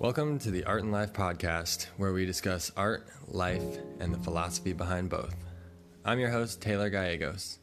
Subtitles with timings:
[0.00, 4.72] Welcome to the Art and Life podcast, where we discuss art, life, and the philosophy
[4.72, 5.36] behind both.
[6.06, 7.58] I'm your host, Taylor Gallegos.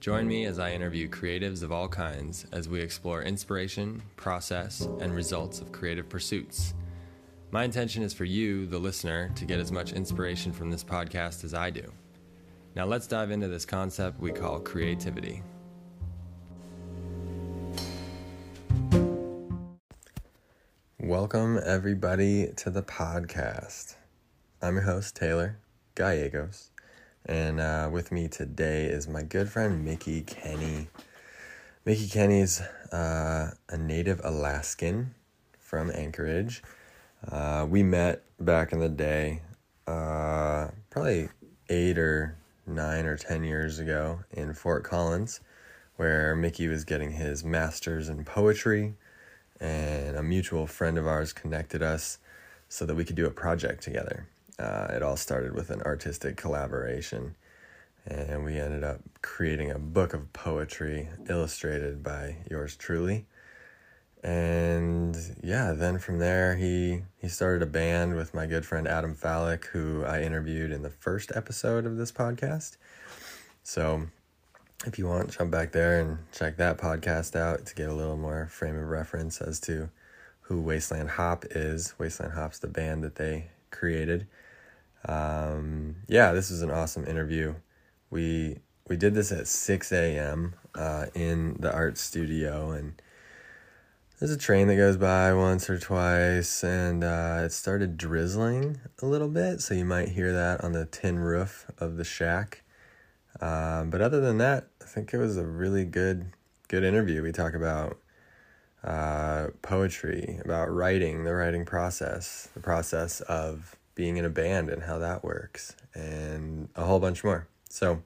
[0.00, 5.14] Join me as I interview creatives of all kinds as we explore inspiration, process, and
[5.14, 6.72] results of creative pursuits.
[7.50, 11.44] My intention is for you, the listener, to get as much inspiration from this podcast
[11.44, 11.92] as I do.
[12.74, 15.42] Now let's dive into this concept we call creativity.
[21.02, 23.96] Welcome, everybody, to the podcast.
[24.62, 25.58] I'm your host, Taylor
[25.96, 26.70] Gallegos,
[27.26, 30.86] and uh, with me today is my good friend, Mickey Kenny.
[31.84, 32.60] Mickey Kenny's
[32.92, 35.12] uh, a native Alaskan
[35.58, 36.62] from Anchorage.
[37.28, 39.42] Uh, we met back in the day,
[39.88, 41.30] uh, probably
[41.68, 45.40] eight or nine or ten years ago in Fort Collins,
[45.96, 48.94] where Mickey was getting his master's in poetry
[49.62, 52.18] and a mutual friend of ours connected us
[52.68, 54.26] so that we could do a project together.
[54.58, 57.36] Uh, it all started with an artistic collaboration,
[58.04, 63.24] and we ended up creating a book of poetry illustrated by yours truly.
[64.24, 69.14] And yeah, then from there he he started a band with my good friend Adam
[69.14, 72.76] Fallick, who I interviewed in the first episode of this podcast.
[73.62, 74.08] So
[74.84, 78.16] if you want, jump back there and check that podcast out to get a little
[78.16, 79.90] more frame of reference as to
[80.42, 81.94] who Wasteland Hop is.
[81.98, 84.26] Wasteland Hop's the band that they created.
[85.06, 87.54] Um, yeah, this was an awesome interview.
[88.10, 90.54] We we did this at six a.m.
[90.74, 93.00] Uh, in the art studio, and
[94.18, 99.06] there's a train that goes by once or twice, and uh, it started drizzling a
[99.06, 102.61] little bit, so you might hear that on the tin roof of the shack.
[103.40, 106.32] Um, but other than that, I think it was a really good
[106.68, 107.22] good interview.
[107.22, 107.98] We talk about
[108.82, 114.82] uh, poetry, about writing, the writing process, the process of being in a band and
[114.82, 117.46] how that works, and a whole bunch more.
[117.68, 118.02] So,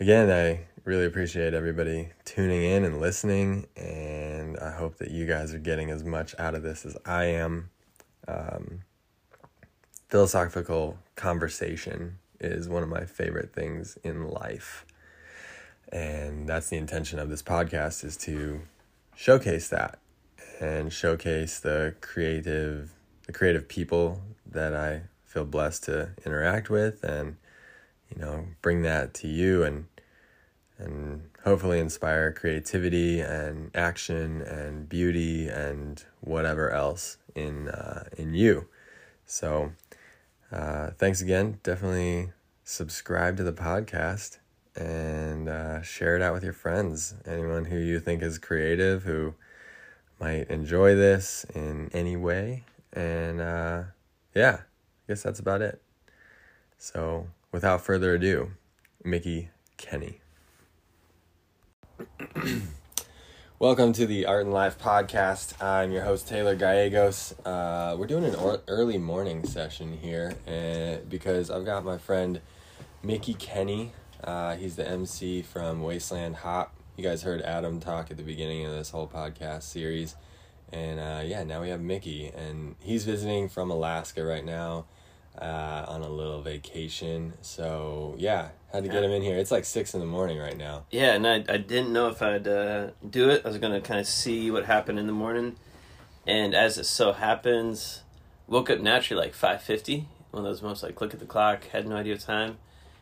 [0.00, 5.52] again, I really appreciate everybody tuning in and listening, and I hope that you guys
[5.54, 7.70] are getting as much out of this as I am.
[8.26, 8.82] Um,
[10.08, 14.84] philosophical conversation is one of my favorite things in life.
[15.90, 18.62] And that's the intention of this podcast is to
[19.14, 19.98] showcase that
[20.60, 22.92] and showcase the creative
[23.26, 27.36] the creative people that I feel blessed to interact with and
[28.10, 29.86] you know bring that to you and
[30.78, 38.66] and hopefully inspire creativity and action and beauty and whatever else in uh, in you.
[39.26, 39.72] So
[40.52, 41.58] uh, thanks again.
[41.62, 42.30] Definitely
[42.64, 44.38] subscribe to the podcast
[44.76, 47.14] and uh, share it out with your friends.
[47.26, 49.34] Anyone who you think is creative, who
[50.20, 52.64] might enjoy this in any way.
[52.92, 53.84] And uh,
[54.34, 55.80] yeah, I guess that's about it.
[56.78, 58.52] So without further ado,
[59.04, 60.20] Mickey Kenny.
[63.62, 65.62] Welcome to the Art and Life podcast.
[65.62, 67.32] I'm your host Taylor Gallegos.
[67.46, 72.40] Uh, we're doing an or- early morning session here, and because I've got my friend
[73.04, 73.92] Mickey Kenny.
[74.24, 76.74] Uh, he's the MC from Wasteland Hop.
[76.96, 80.16] You guys heard Adam talk at the beginning of this whole podcast series,
[80.72, 84.86] and uh, yeah, now we have Mickey, and he's visiting from Alaska right now
[85.40, 87.34] uh, on a little vacation.
[87.42, 89.36] So yeah, had to get him in here.
[89.36, 90.84] It's like six in the morning right now.
[90.90, 93.42] Yeah, and I, I didn't know if I'd uh, do it.
[93.44, 95.56] I was gonna kind of see what happened in the morning,
[96.26, 98.02] and as it so happens,
[98.46, 100.08] woke up naturally like five fifty.
[100.30, 102.58] One of those moments like look at the clock, had no idea time.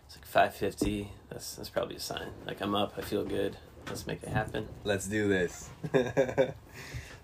[0.06, 1.12] It's like five fifty.
[1.30, 2.28] That's that's probably a sign.
[2.46, 3.56] Like I'm up, I feel good.
[3.86, 4.68] Let's make it happen.
[4.84, 5.70] Let's do this.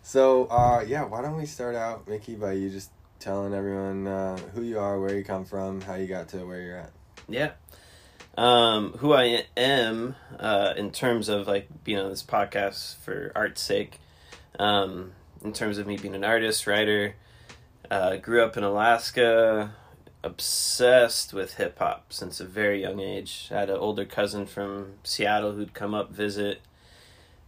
[0.03, 4.37] so uh, yeah, why don't we start out, Mickey, by you just telling everyone uh,
[4.55, 6.93] who you are, where you come from, how you got to where you're at.
[7.28, 7.53] Yeah.
[8.37, 13.63] Um, who I am uh, in terms of like being on this podcast for art's
[13.63, 13.99] sake,
[14.59, 15.13] um,
[15.43, 17.15] in terms of me being an artist, writer,
[17.91, 19.72] uh, grew up in Alaska,
[20.22, 23.49] obsessed with hip hop since a very young age.
[23.51, 26.60] I had an older cousin from Seattle who'd come up visit.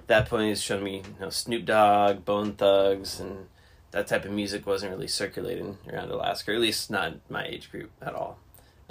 [0.01, 3.47] At that point, he's showing me you know, Snoop Dogg, Bone Thugs, and
[3.91, 7.71] that type of music wasn't really circulating around Alaska, or at least not my age
[7.71, 8.39] group at all.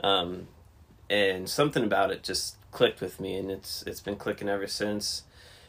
[0.04, 0.48] Um,
[1.10, 5.24] and something about it just clicked with me, and it's it's been clicking ever since.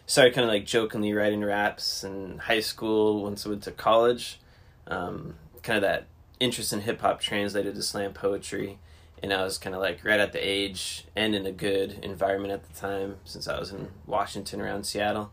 [0.06, 3.22] Started kind of like jokingly writing raps in high school.
[3.22, 4.40] Once I went to college,
[4.86, 6.06] um, kind of that
[6.40, 8.78] interest in hip hop translated to slam poetry,
[9.22, 12.52] and I was kind of like right at the age and in a good environment
[12.52, 15.32] at the time since I was in Washington around Seattle,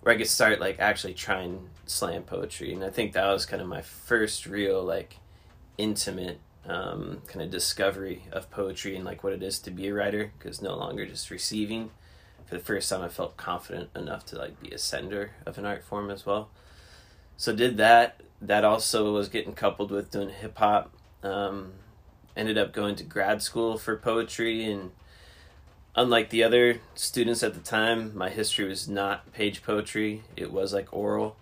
[0.00, 3.62] where I could start like actually trying slam poetry, and I think that was kind
[3.62, 5.18] of my first real like
[5.76, 9.94] intimate um, kind of discovery of poetry and like what it is to be a
[9.94, 11.90] writer because no longer just receiving.
[12.46, 15.66] For the first time, I felt confident enough to like be a sender of an
[15.66, 16.48] art form as well.
[17.36, 18.20] So did that.
[18.40, 20.92] That also was getting coupled with doing hip hop.
[21.22, 21.72] Um,
[22.36, 24.92] ended up going to grad school for poetry and
[25.96, 30.22] unlike the other students at the time, my history was not page poetry.
[30.36, 31.36] It was like oral.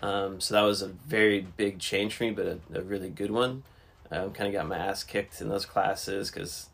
[0.00, 3.30] Um, so that was a very big change for me, but a, a really good
[3.30, 3.62] one.
[4.12, 6.68] Um, kind of got my ass kicked in those classes because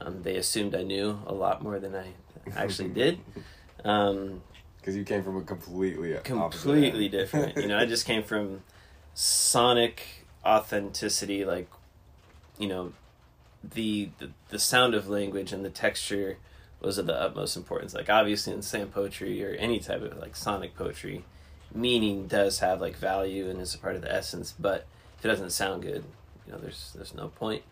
[0.00, 2.12] um, they assumed I knew a lot more than I
[2.56, 3.18] actually did.
[3.84, 4.42] Um,
[4.78, 6.12] Because you came from a completely
[6.50, 7.56] completely different.
[7.56, 8.62] You know, I just came from
[9.14, 11.68] sonic authenticity, like
[12.58, 12.92] you know,
[13.62, 16.38] the, the the sound of language and the texture
[16.80, 17.94] was of the utmost importance.
[17.94, 21.24] Like obviously in slam poetry or any type of like sonic poetry,
[21.72, 24.54] meaning does have like value and is a part of the essence.
[24.58, 24.86] But
[25.18, 26.04] if it doesn't sound good,
[26.48, 27.62] you know, there's there's no point.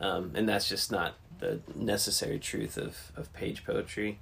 [0.00, 4.18] Um, and that's just not the necessary truth of of page poetry.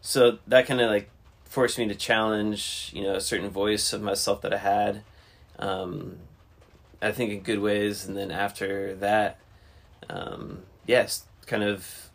[0.00, 1.10] So that kind of like
[1.44, 5.02] forced me to challenge, you know, a certain voice of myself that I had.
[5.58, 6.18] Um,
[7.00, 9.38] I think in good ways, and then after that,
[10.08, 12.10] um, yes, kind of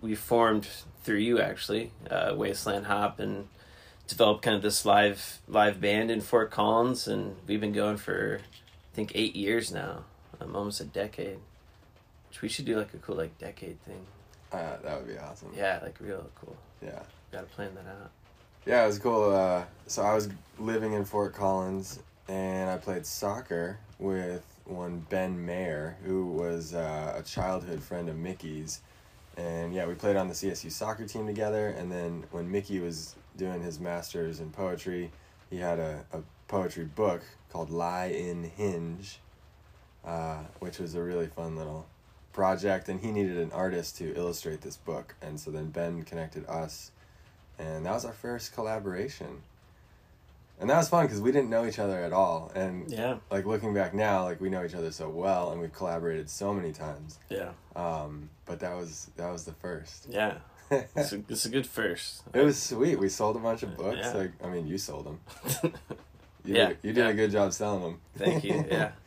[0.00, 0.66] we formed
[1.04, 3.48] through you actually, uh, Wasteland Hop, and
[4.08, 8.40] developed kind of this live live band in Fort Collins, and we've been going for
[8.40, 10.04] I think eight years now,
[10.40, 11.38] um, almost a decade.
[12.28, 14.04] Which we should do like a cool like decade thing.
[14.52, 15.50] Uh, that would be awesome.
[15.56, 16.56] Yeah, like real cool.
[16.82, 17.02] Yeah.
[17.30, 18.10] Got to plan that out.
[18.66, 19.34] Yeah, it was cool.
[19.34, 21.98] Uh, so I was living in Fort Collins,
[22.28, 28.16] and I played soccer with one Ben Mayer, who was uh, a childhood friend of
[28.16, 28.80] Mickey's,
[29.36, 31.68] and yeah, we played on the CSU soccer team together.
[31.68, 35.10] And then when Mickey was doing his masters in poetry,
[35.50, 36.18] he had a, a
[36.48, 39.18] poetry book called Lie in Hinge,
[40.04, 41.86] uh, which was a really fun little
[42.32, 42.88] project.
[42.88, 46.90] And he needed an artist to illustrate this book, and so then Ben connected us
[47.58, 49.42] and that was our first collaboration
[50.58, 53.44] and that was fun because we didn't know each other at all and Yeah, like
[53.44, 56.72] looking back now like we know each other so well and we've collaborated so many
[56.72, 60.38] times yeah, um, but that was that was the first yeah.
[60.70, 62.22] It's a, it's a good first.
[62.32, 64.12] It was sweet we sold a bunch of books Yeah.
[64.14, 65.20] like i mean you sold them
[66.44, 67.08] you Yeah, did, you did yeah.
[67.08, 68.64] a good job selling them Thank you.
[68.70, 68.92] Yeah.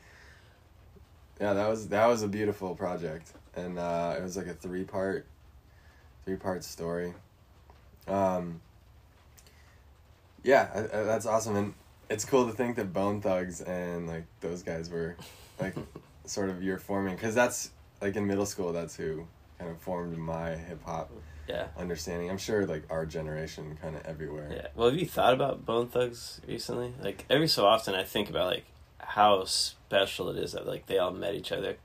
[1.40, 4.84] yeah that was that was a beautiful project and uh, it was like a three
[4.84, 5.26] part
[6.26, 7.14] three part story
[8.08, 8.62] um
[10.44, 11.74] yeah I, I, that's awesome and
[12.10, 15.16] it's cool to think that bone thugs and like those guys were
[15.60, 15.76] like
[16.26, 17.72] sort of your forming because that's
[18.02, 19.26] like in middle school that's who
[19.60, 21.10] kind of formed my hip-hop
[21.48, 21.68] Yeah.
[21.78, 24.68] understanding i'm sure like our generation kind of everywhere Yeah.
[24.76, 26.94] Well, have you thought about Bone Thugs recently?
[27.02, 28.66] Like every so often, I think about like
[29.00, 31.78] how special it is that like they all met each other.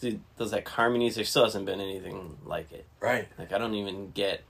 [0.00, 2.86] Dude, those like harmonies, there still hasn't been anything like it.
[3.00, 4.42] right Like I don't even get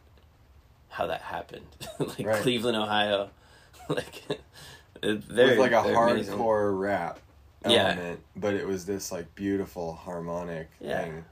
[0.90, 1.66] how that happened.
[1.99, 2.43] like Right.
[2.43, 3.31] Cleveland, Ohio,
[3.88, 4.22] like
[5.02, 6.34] it- they're with like a they're amazing.
[6.37, 7.20] hardcore rap
[7.66, 7.88] Yeah.
[7.93, 11.02] element, but it was this like beautiful harmonic Yeah.
[11.04, 11.25] thing,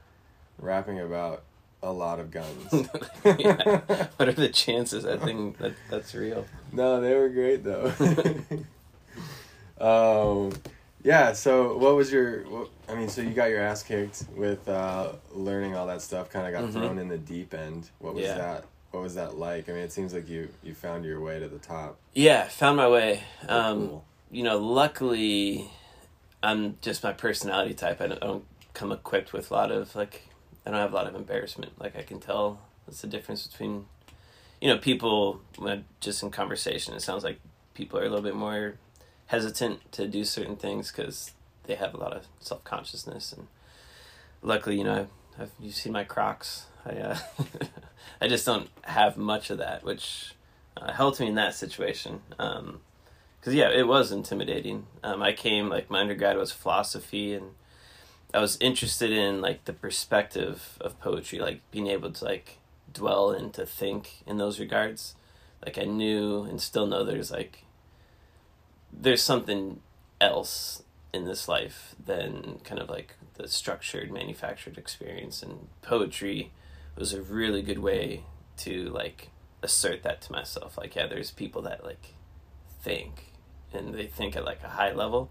[0.57, 1.43] rapping about
[1.83, 2.87] a lot of guns.
[3.37, 3.81] yeah.
[4.17, 6.45] What are the chances I think that that's real?
[6.71, 7.91] no, they were great though.
[9.79, 10.51] um,
[11.03, 11.33] yeah.
[11.33, 12.43] So, what was your?
[12.49, 16.29] What, I mean, so you got your ass kicked with uh, learning all that stuff.
[16.29, 16.73] Kind of got Mhm.
[16.73, 17.89] thrown in the deep end.
[17.99, 18.37] What was Yeah.
[18.37, 18.65] that?
[18.91, 19.67] What was that like?
[19.69, 21.97] I mean, it seems like you you found your way to the top.
[22.13, 23.23] Yeah, found my way.
[23.49, 24.05] Um, Cool.
[24.31, 25.69] you know, luckily,
[26.41, 27.99] I'm just my personality type.
[28.01, 30.21] I don't, I don't come equipped with a lot of like.
[30.65, 31.79] I don't have a lot of embarrassment.
[31.79, 33.85] Like I can tell that's the difference between,
[34.61, 36.93] you know, people when just in conversation.
[36.93, 37.39] It sounds like
[37.73, 38.75] people are a little bit more
[39.27, 41.31] hesitant to do certain things because
[41.65, 43.33] they have a lot of self consciousness.
[43.33, 43.47] And
[44.41, 45.07] luckily, you know,
[45.37, 46.65] I've, I've you seen my Crocs.
[46.85, 47.17] I uh,
[48.21, 50.33] I just don't have much of that, which
[50.75, 52.21] uh, helped me in that situation.
[52.39, 52.81] Um,
[53.39, 54.87] because yeah, it was intimidating.
[55.03, 57.51] Um, I came like my undergrad was philosophy, and
[58.33, 62.57] I was interested in like the perspective of poetry, like being able to like
[62.91, 65.15] dwell and to think in those regards.
[65.65, 67.63] Like I knew and still know there's like
[68.91, 69.81] there's something
[70.19, 76.51] else in this life than kind of like the structured manufactured experience and poetry
[76.95, 78.23] was a really good way
[78.57, 79.29] to like
[79.61, 80.77] assert that to myself.
[80.77, 82.13] Like yeah there's people that like
[82.81, 83.33] think
[83.73, 85.29] and they think at like a high level.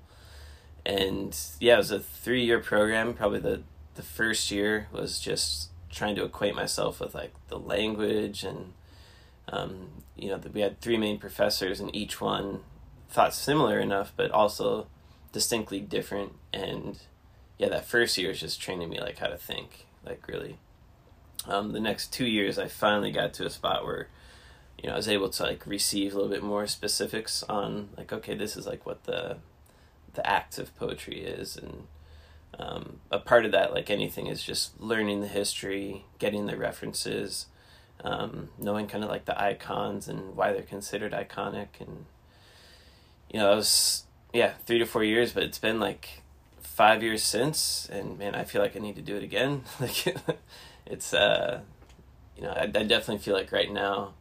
[0.85, 3.15] And yeah it was a three year program.
[3.15, 3.63] Probably the
[3.95, 8.73] the first year was just trying to acquaint myself with like the language and
[9.49, 12.61] um, you know, we had three main professors, and each one
[13.09, 14.87] thought similar enough, but also
[15.33, 16.33] distinctly different.
[16.53, 16.99] And
[17.59, 20.59] yeah, that first year was just training me like how to think, like really.
[21.47, 24.09] Um, the next two years, I finally got to a spot where,
[24.83, 28.13] you know, I was able to like receive a little bit more specifics on like,
[28.13, 29.39] okay, this is like what the,
[30.15, 31.87] the act of poetry is, and
[32.59, 37.47] um, a part of that, like anything, is just learning the history, getting the references,
[38.03, 42.07] um, knowing kind of like the icons and why they're considered iconic, and
[43.31, 46.23] you know, it was yeah three to four years, but it's been like
[46.61, 49.65] five years since, and man, I feel like I need to do it again.
[49.81, 50.15] like,
[50.87, 51.61] it's uh,
[52.37, 54.13] you know, I, I definitely feel like right now,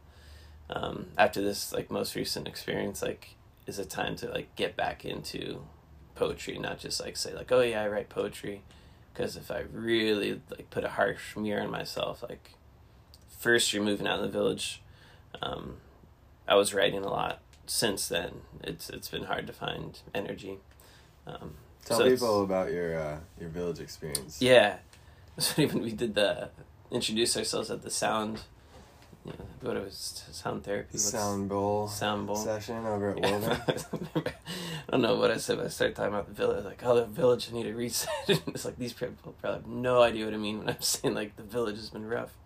[0.70, 3.36] um, after this like most recent experience, like
[3.66, 5.62] is a time to like get back into
[6.14, 8.62] poetry, not just like say like, oh yeah, I write poetry,
[9.12, 12.52] because if I really like put a harsh mirror on myself, like
[13.38, 14.82] first you're moving out in the village,
[15.42, 15.76] um,
[16.48, 17.40] I was writing a lot.
[17.66, 20.58] Since then, it's it's been hard to find energy.
[21.26, 21.54] Um,
[21.84, 24.40] Tell so people about your uh, your village experience.
[24.40, 24.78] Yeah,
[25.38, 26.50] so even we did the
[26.90, 28.40] introduce ourselves at the sound.
[29.24, 30.92] You know, what it was sound therapy.
[30.92, 32.36] The sound bowl sound bowl.
[32.36, 33.58] session over at Yeah.
[34.88, 36.64] I don't know what I said, but I started talking about the village.
[36.64, 38.08] Like, oh, the village, I need a reset.
[38.28, 41.34] it's like these people probably have no idea what I mean when I'm saying like
[41.34, 42.36] the village has been rough.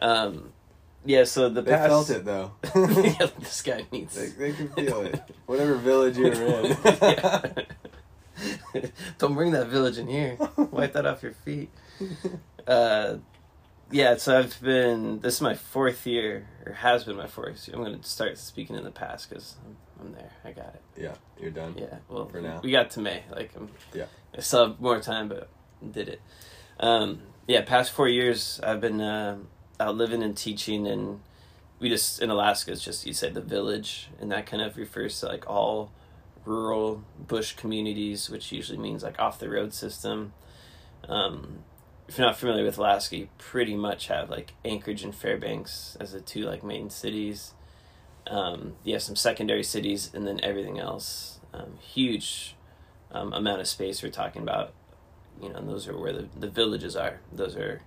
[0.00, 0.52] Um,
[1.06, 1.24] yeah.
[1.24, 2.52] So the they past, felt it though.
[2.74, 4.14] yeah, this guy needs.
[4.14, 5.20] they, they can feel it.
[5.46, 6.76] Whatever village you're in.
[8.74, 8.82] Yeah.
[9.16, 10.36] Don't bring that village in here.
[10.58, 11.70] Wipe that off your feet.
[12.66, 13.16] Uh,
[13.90, 15.20] yeah, so I've been.
[15.20, 17.76] This is my fourth year, or has been my fourth year.
[17.78, 19.76] I'm going to start speaking in the past because I'm,
[20.08, 20.32] I'm there.
[20.44, 20.82] I got it.
[21.00, 21.76] yeah, you're done.
[21.78, 21.96] Yeah.
[22.10, 22.60] Well, For now.
[22.62, 23.22] we got to May.
[23.30, 24.04] Like, I'm, Yeah.
[24.36, 25.48] I still have more time, but
[25.90, 26.20] did it.
[26.78, 29.38] Um, yeah, past four years, I've been uh,
[29.80, 31.20] living and teaching, and
[31.78, 32.72] we just in Alaska.
[32.72, 35.92] It's just you say the village, and that kind of refers to like all
[36.44, 40.32] rural bush communities, which usually means like off the road system.
[41.08, 41.58] Um,
[42.08, 46.12] if you're not familiar with Alaska, you pretty much have like Anchorage and Fairbanks as
[46.12, 47.52] the two like main cities.
[48.28, 51.40] Um, you have some secondary cities, and then everything else.
[51.52, 52.56] Um, huge
[53.12, 54.72] um, amount of space we're talking about.
[55.40, 57.20] You know, and those are where the, the villages are.
[57.32, 57.82] Those are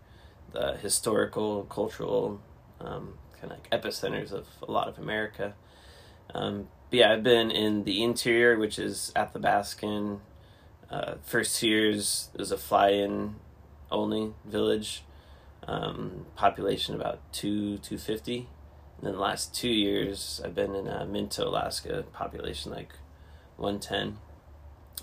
[0.51, 2.41] the historical, cultural,
[2.79, 5.53] um, kind of like epicenters of a lot of America.
[6.33, 10.19] Um, but yeah, I've been in the interior, which is Athabascan.
[10.89, 13.35] Uh, first years was a fly-in
[13.91, 15.03] only village,
[15.67, 18.47] um, population about two two fifty.
[18.97, 22.93] And then the last two years I've been in uh, Minto, Alaska, population like
[23.55, 24.17] one ten.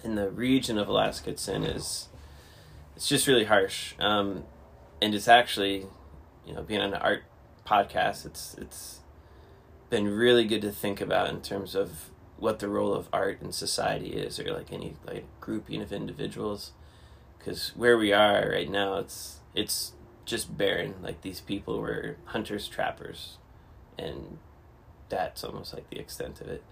[0.04, 2.08] And the region of Alaska it's in is
[2.96, 4.44] it's just really harsh, um,
[5.00, 5.86] and it's actually
[6.46, 7.24] you know being on an art
[7.66, 9.00] podcast it's it's
[9.90, 13.52] been really good to think about in terms of what the role of art in
[13.52, 16.72] society is or like any like grouping of individuals.
[17.38, 19.92] Because where we are right now it's it's
[20.24, 20.94] just barren.
[21.02, 23.38] Like these people were hunters trappers
[23.98, 24.38] and
[25.08, 26.62] that's almost like the extent of it.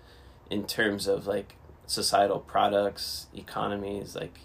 [0.50, 4.40] In terms of like societal products economies like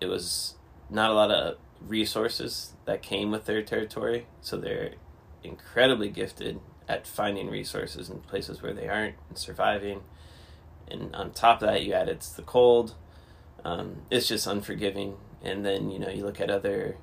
[0.00, 0.54] it was
[0.88, 4.92] not a lot of resources that came with their territory so they're
[5.42, 10.02] incredibly gifted at finding resources in places where they aren't and surviving.
[10.90, 12.94] And on top of that, you add it's the cold.
[13.64, 15.16] Um, it's just unforgiving.
[15.42, 16.96] And then you know you look at other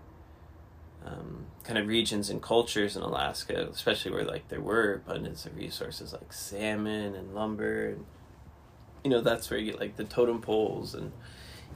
[1.06, 5.56] um, kind of regions and cultures in Alaska, especially where like there were abundance of
[5.56, 8.06] resources like salmon and lumber, and
[9.04, 11.14] you know that's where you get like the totem poles, and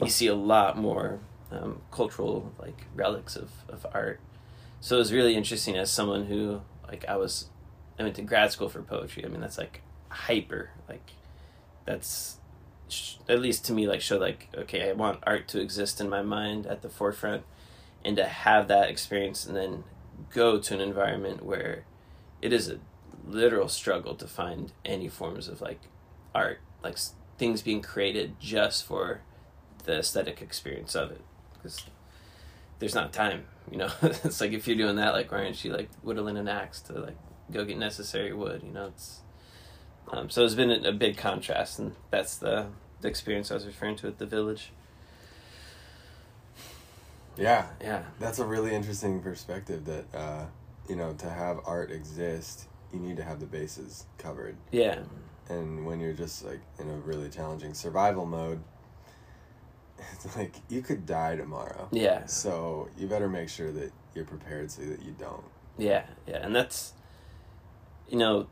[0.02, 1.20] you see a lot more
[1.52, 4.20] um, cultural like relics of of art.
[4.80, 7.50] So it was really interesting as someone who like I was
[8.00, 9.24] I went to grad school for poetry.
[9.26, 10.72] I mean, that's like hyper.
[10.90, 11.12] Like,
[11.86, 12.38] that's
[12.90, 16.10] sh- at least to me like show like okay, I want art to exist in
[16.10, 17.44] my mind at the forefront,
[18.04, 19.84] and to have that experience, and then
[20.34, 21.86] go to an environment where
[22.42, 22.80] it is a
[23.28, 25.82] literal struggle to find any forms of like
[26.34, 26.98] art, like
[27.38, 29.22] things being created just for
[29.84, 31.22] the aesthetic experience of it,
[31.62, 31.86] because
[32.80, 33.46] there's not time.
[33.70, 36.48] You know, it's like if you're doing that, like why aren't you like whittling an
[36.48, 37.18] axe to like
[37.52, 38.64] go get necessary wood.
[38.64, 39.22] You know, it's
[40.10, 42.68] um, so it's been a, a big contrast, and that's the
[43.02, 44.72] the experience I was referring to at the village.
[47.38, 49.86] Yeah, Yeah, that's a really interesting perspective.
[49.86, 50.46] That uh,
[50.90, 54.58] you know, to have art exist, you need to have the bases covered.
[54.72, 55.00] yeah,
[55.50, 58.62] And when you're just like in a really challenging survival mode,
[60.14, 61.88] it's like you could die tomorrow.
[61.92, 65.44] yeah, So you better make sure that you're prepared so that you don't.
[65.78, 66.94] yeah, yeah, and that's
[68.10, 68.48] you know,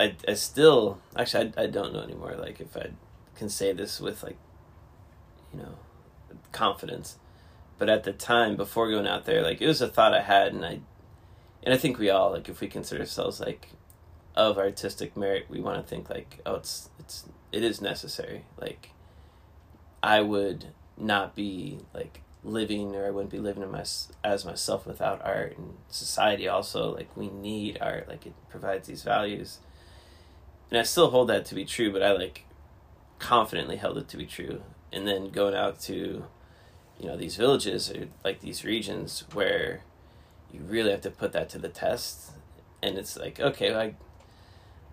[0.00, 2.34] I I still actually I I don't know anymore.
[2.36, 2.90] Like if I
[3.36, 4.36] can say this with like,
[5.52, 5.74] you know,
[6.52, 7.16] confidence,
[7.78, 10.52] but at the time before going out there, like it was a thought I had,
[10.52, 10.80] and I,
[11.62, 13.68] and I think we all like if we consider ourselves like
[14.34, 18.44] of artistic merit, we want to think like, oh, it's it's it is necessary.
[18.60, 18.90] Like,
[20.02, 20.66] I would
[21.00, 23.84] not be like living or I wouldn't be living in my
[24.24, 29.02] as myself without art and society also like we need art like it provides these
[29.02, 29.58] values.
[30.70, 32.44] And I still hold that to be true but I like
[33.18, 34.62] confidently held it to be true.
[34.92, 36.24] And then going out to
[36.98, 39.82] you know these villages or like these regions where
[40.52, 42.32] you really have to put that to the test.
[42.82, 43.96] And it's like okay like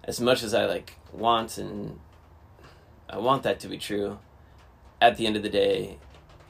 [0.03, 1.99] as much as I like want and
[3.09, 4.17] I want that to be true
[5.05, 5.97] at the end of the day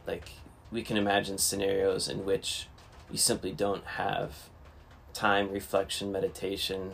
[0.08, 0.30] like
[0.72, 2.68] we can imagine scenarios in which
[3.12, 4.50] you simply don't have
[5.14, 6.92] time, reflection, meditation,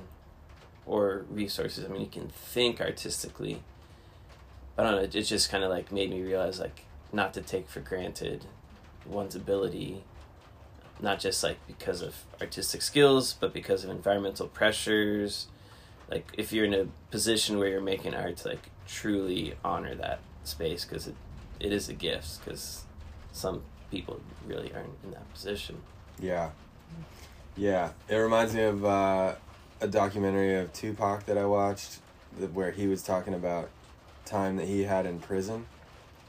[0.85, 1.85] or resources.
[1.85, 3.63] I mean, you can think artistically.
[4.77, 5.01] I don't know.
[5.01, 8.45] It just kind of like made me realize like not to take for granted
[9.05, 10.03] one's ability,
[10.99, 15.47] not just like because of artistic skills, but because of environmental pressures.
[16.09, 20.85] Like if you're in a position where you're making art, like truly honor that space
[20.85, 21.15] because it,
[21.61, 22.43] it is a gift.
[22.43, 22.83] Because
[23.31, 25.81] some people really aren't in that position.
[26.19, 26.51] Yeah.
[27.55, 27.91] Yeah.
[28.07, 29.35] It reminds me of uh,
[29.79, 31.99] a documentary of Tupac that I watched
[32.53, 33.69] where he was talking about
[34.25, 35.65] time that he had in prison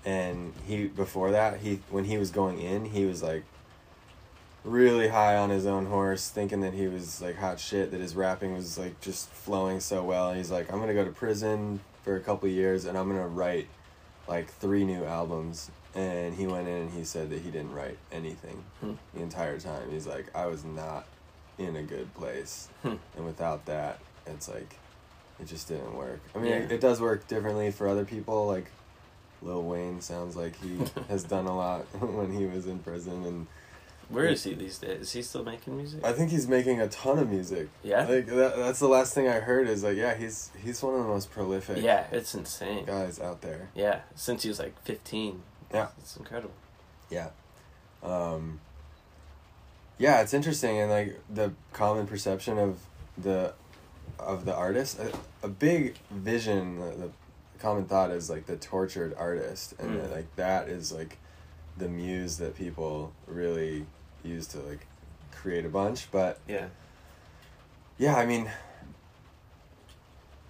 [0.05, 3.45] and he before that he when he was going in he was like
[4.65, 8.17] really high on his own horse thinking that he was like hot shit that his
[8.17, 12.17] rapping was like just flowing so well he's like i'm gonna go to prison for
[12.17, 13.69] a couple years and i'm gonna write
[14.29, 17.99] like three new albums and he went in and he said that he didn't write
[18.11, 18.93] anything hmm.
[19.15, 19.91] the entire time.
[19.91, 21.07] He's like, I was not
[21.59, 22.95] in a good place, hmm.
[23.17, 24.79] and without that, it's like,
[25.41, 26.21] it just didn't work.
[26.35, 26.59] I mean, yeah.
[26.59, 28.47] it, it, does work differently for other people.
[28.47, 28.71] Like,
[29.43, 33.47] Lil Wayne sounds like he has done a lot when he was in prison, and
[34.09, 35.01] where is he these days?
[35.01, 36.05] Is he still making music?
[36.05, 37.69] I think he's making a ton of music.
[37.83, 38.07] Yeah.
[38.07, 41.03] Like that, that's the last thing I heard is like yeah he's he's one of
[41.03, 41.83] the most prolific.
[41.83, 42.85] Yeah, it's insane.
[42.85, 43.71] Guys out there.
[43.75, 45.43] Yeah, since he was like fifteen.
[45.73, 45.89] Yeah.
[45.99, 46.55] It's incredible.
[47.11, 47.31] Yeah.
[48.03, 48.61] Um,
[49.99, 52.81] yeah, it's interesting and like the common perception of
[53.17, 53.55] the
[54.19, 55.13] of the artist a,
[55.43, 57.11] a big vision the, the,
[57.59, 60.13] common thought is like the tortured artist and mm.
[60.13, 61.19] like that is like
[61.83, 63.85] the muse that people really
[64.23, 64.87] use to like
[65.33, 66.67] create a bunch but yeah.
[67.99, 68.51] Yeah i mean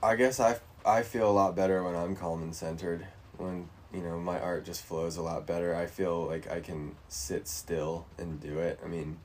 [0.03, 3.07] i guess i i feel a lot better when i'm calm and centered
[3.38, 5.75] when you know my art just flows a lot better.
[5.75, 8.81] I feel like i can sit still and do it.
[8.85, 9.18] I mean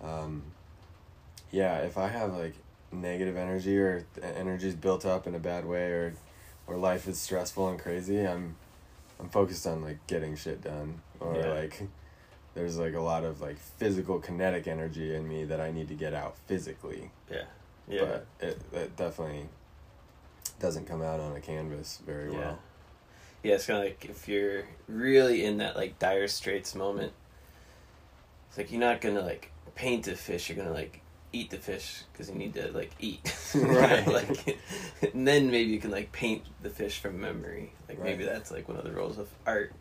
[0.00, 0.42] um,
[1.50, 2.54] yeah if i have like
[2.92, 6.14] negative energy or energy's built up in a bad way or
[6.66, 8.54] or life is stressful and crazy i'm
[9.18, 11.52] i'm focused on like getting shit done or yeah.
[11.52, 11.82] like
[12.54, 15.94] there's like a lot of like physical kinetic energy in me that i need to
[15.94, 17.42] get out physically yeah
[17.88, 19.46] yeah but it, it definitely
[20.60, 22.38] doesn't come out on a canvas very yeah.
[22.38, 22.58] well
[23.44, 27.12] yeah, it's kind of like if you're really in that like dire straits moment,
[28.48, 30.48] it's like you're not gonna like paint a fish.
[30.48, 34.06] You're gonna like eat the fish because you need to like eat, right?
[34.06, 34.58] like,
[35.12, 37.74] and then maybe you can like paint the fish from memory.
[37.86, 38.06] Like right.
[38.06, 39.74] maybe that's like one of the roles of art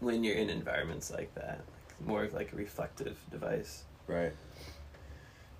[0.00, 1.60] when you're in environments like that.
[1.98, 3.84] Like, more of like a reflective device.
[4.06, 4.32] Right.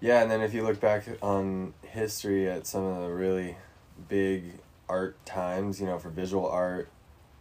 [0.01, 3.57] Yeah, and then if you look back on history at some of the really
[4.09, 4.55] big
[4.88, 6.88] art times, you know, for visual art,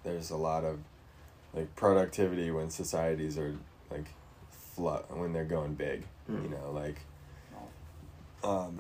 [0.04, 0.80] there's a lot of
[1.54, 3.56] like productivity when societies are
[3.90, 4.08] like
[4.50, 6.44] flood when they're going big mm.
[6.44, 7.00] you know like
[8.44, 8.80] um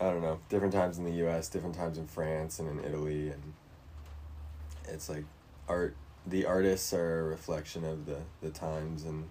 [0.00, 3.28] i don't know different times in the us different times in france and in italy
[3.28, 3.52] and
[4.88, 5.24] it's like
[5.68, 5.94] art
[6.26, 9.28] the artists are a reflection of the the times and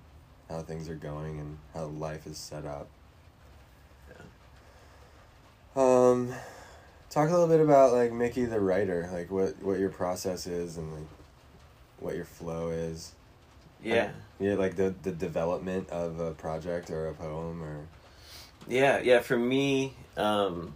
[0.49, 2.87] how things are going and how life is set up
[4.09, 4.23] yeah.
[5.75, 6.33] um
[7.09, 10.77] Talk a little bit about like Mickey the writer, like what what your process is
[10.77, 11.07] and like
[11.99, 13.13] what your flow is.
[13.83, 14.11] Yeah.
[14.39, 17.87] yeah, like the the development of a project or a poem or.
[18.67, 19.21] Yeah, yeah.
[19.21, 20.73] For me, um,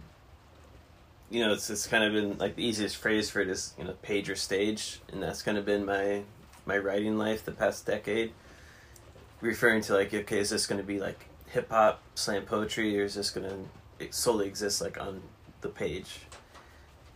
[1.30, 3.84] you know, it's it's kind of been like the easiest phrase for it is you
[3.84, 6.22] know page or stage, and that's kind of been my
[6.66, 8.32] my writing life the past decade.
[9.40, 13.04] Referring to like, okay, is this going to be like hip hop slam poetry, or
[13.04, 15.22] is this going to solely exist like on
[15.60, 16.20] the page.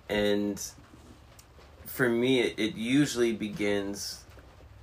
[0.09, 0.61] And
[1.85, 4.25] for me, it, it usually begins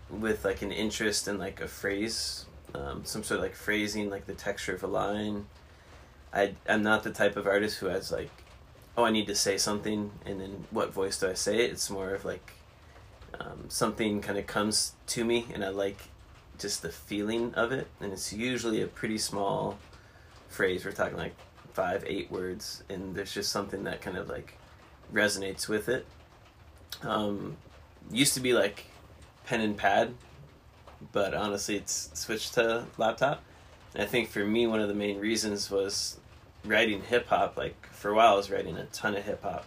[0.10, 4.26] with like an interest in like a phrase, um, some sort of like phrasing, like
[4.26, 5.48] the texture of a line.
[6.34, 8.32] I I'm not the type of artist who has like
[8.98, 11.72] oh, I need to say something, and then what voice do I say it?
[11.72, 12.54] It's more of like
[13.40, 16.10] um, something kind of comes to me, and I like
[16.58, 19.78] just the feeling of it, and it's usually a pretty small
[20.48, 20.86] phrase.
[20.86, 21.36] We're talking like
[21.74, 24.58] five, eight words, and there's just something that kind of like
[25.14, 26.06] resonates with it.
[27.02, 27.58] Um,
[28.12, 28.86] used to be like
[29.46, 30.14] pen and pad,
[31.12, 33.44] but honestly, it's switched to laptop.
[33.94, 36.18] And I think for me, one of the main reasons was
[36.66, 37.58] writing hip hop.
[37.58, 39.66] Like for a while, I was writing a ton of hip hop,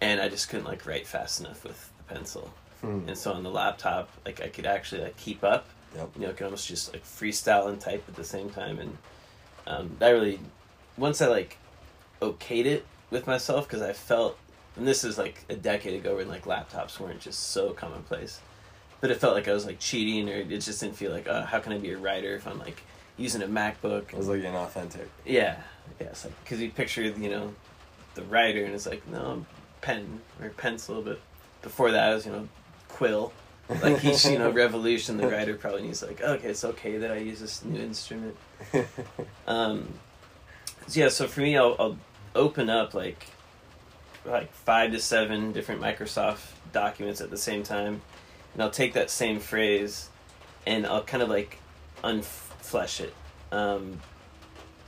[0.00, 2.52] and I just couldn't like write fast enough with the pencil.
[2.80, 3.08] Hmm.
[3.08, 5.66] And so on the laptop, like I could actually like keep up.
[5.96, 6.10] Yep.
[6.16, 8.98] You know, I could almost just like freestyle and type at the same time, and
[9.66, 10.38] um, that really,
[10.96, 11.56] once I like
[12.20, 14.38] okayed it with myself, because I felt,
[14.76, 18.40] and this is like a decade ago when like laptops weren't just so commonplace,
[19.00, 21.42] but it felt like I was like cheating, or it just didn't feel like, oh,
[21.42, 22.82] how can I be a writer if I'm like
[23.18, 24.12] using a MacBook?
[24.12, 25.06] It was like inauthentic.
[25.26, 25.56] Yeah,
[26.00, 26.06] yeah.
[26.06, 27.54] It's like because you picture you know
[28.14, 29.44] the writer and it's like no
[29.80, 31.20] pen or pencil, but
[31.62, 32.48] before that it was you know
[32.88, 33.32] quill.
[33.82, 37.18] Like each you know revolution, the writer probably needs like okay, it's okay that I
[37.18, 38.36] use this new instrument.
[39.46, 39.94] Um,
[40.88, 41.98] so yeah, so for me, I'll, I'll
[42.34, 43.26] open up like
[44.24, 48.00] like five to seven different Microsoft documents at the same time,
[48.54, 50.08] and I'll take that same phrase,
[50.66, 51.58] and I'll kind of like
[52.60, 53.14] unflesh it.
[53.52, 54.00] Um,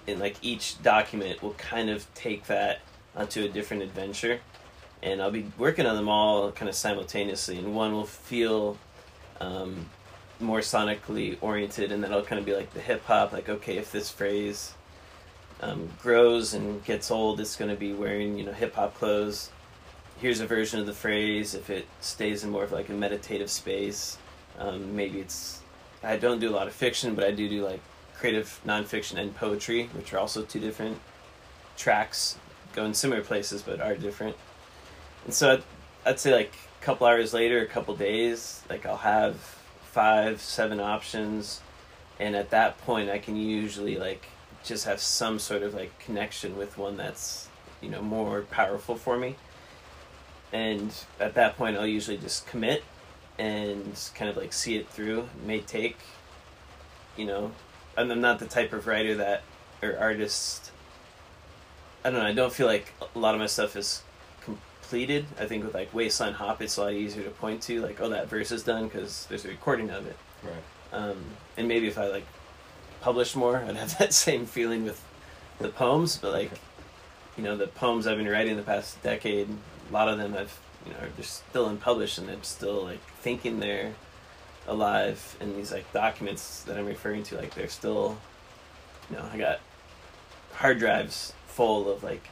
[0.07, 2.81] and like each document will kind of take that
[3.15, 4.41] onto a different adventure,
[5.03, 8.79] and I'll be working on them all kind of simultaneously, and one will feel.
[9.41, 9.87] Um,
[10.41, 13.77] more sonically oriented, and then I'll kind of be like the hip hop, like okay,
[13.77, 14.75] if this phrase
[15.61, 19.51] um, grows and gets old, it's going to be wearing you know hip hop clothes.
[20.21, 21.55] Here's a version of the phrase.
[21.55, 24.19] If it stays in more of like a meditative space,
[24.59, 25.60] um, maybe it's.
[26.03, 27.81] I don't do a lot of fiction, but I do do like
[28.15, 30.99] creative nonfiction and poetry, which are also two different
[31.77, 32.37] tracks,
[32.73, 34.37] go in similar places but are different.
[35.25, 35.63] And so I'd,
[36.07, 39.37] I'd say like a couple hours later, a couple days, like I'll have
[39.83, 41.61] five, seven options,
[42.19, 44.27] and at that point, I can usually like
[44.63, 47.49] just have some sort of like connection with one that's
[47.81, 49.37] you know more powerful for me.
[50.53, 52.83] And at that point, I'll usually just commit
[53.41, 55.21] and kind of like see it through.
[55.21, 55.97] It may take,
[57.17, 57.53] you know,
[57.97, 59.43] and I'm not the type of writer that
[59.83, 60.71] or artist.
[62.05, 62.27] I don't know.
[62.27, 64.03] I don't feel like a lot of my stuff is
[64.43, 65.25] completed.
[65.39, 68.11] I think with like Wasteland Hop, it's a lot easier to point to, like, oh,
[68.11, 70.17] that verse is done because there's a recording of it.
[70.43, 70.53] Right.
[70.93, 71.25] Um,
[71.57, 72.27] and maybe if I like
[73.01, 75.03] published more, I'd have that same feeling with
[75.59, 76.19] the poems.
[76.19, 76.51] But like,
[77.39, 79.49] you know, the poems I've been writing the past decade,
[79.89, 83.61] a lot of them I've, you know, they're still unpublished, and I'm still like thinking
[83.61, 83.95] they're
[84.67, 85.37] alive.
[85.41, 88.19] And these like documents that I'm referring to, like they're still,
[89.11, 89.61] you know, I got
[90.55, 92.29] hard drives full of like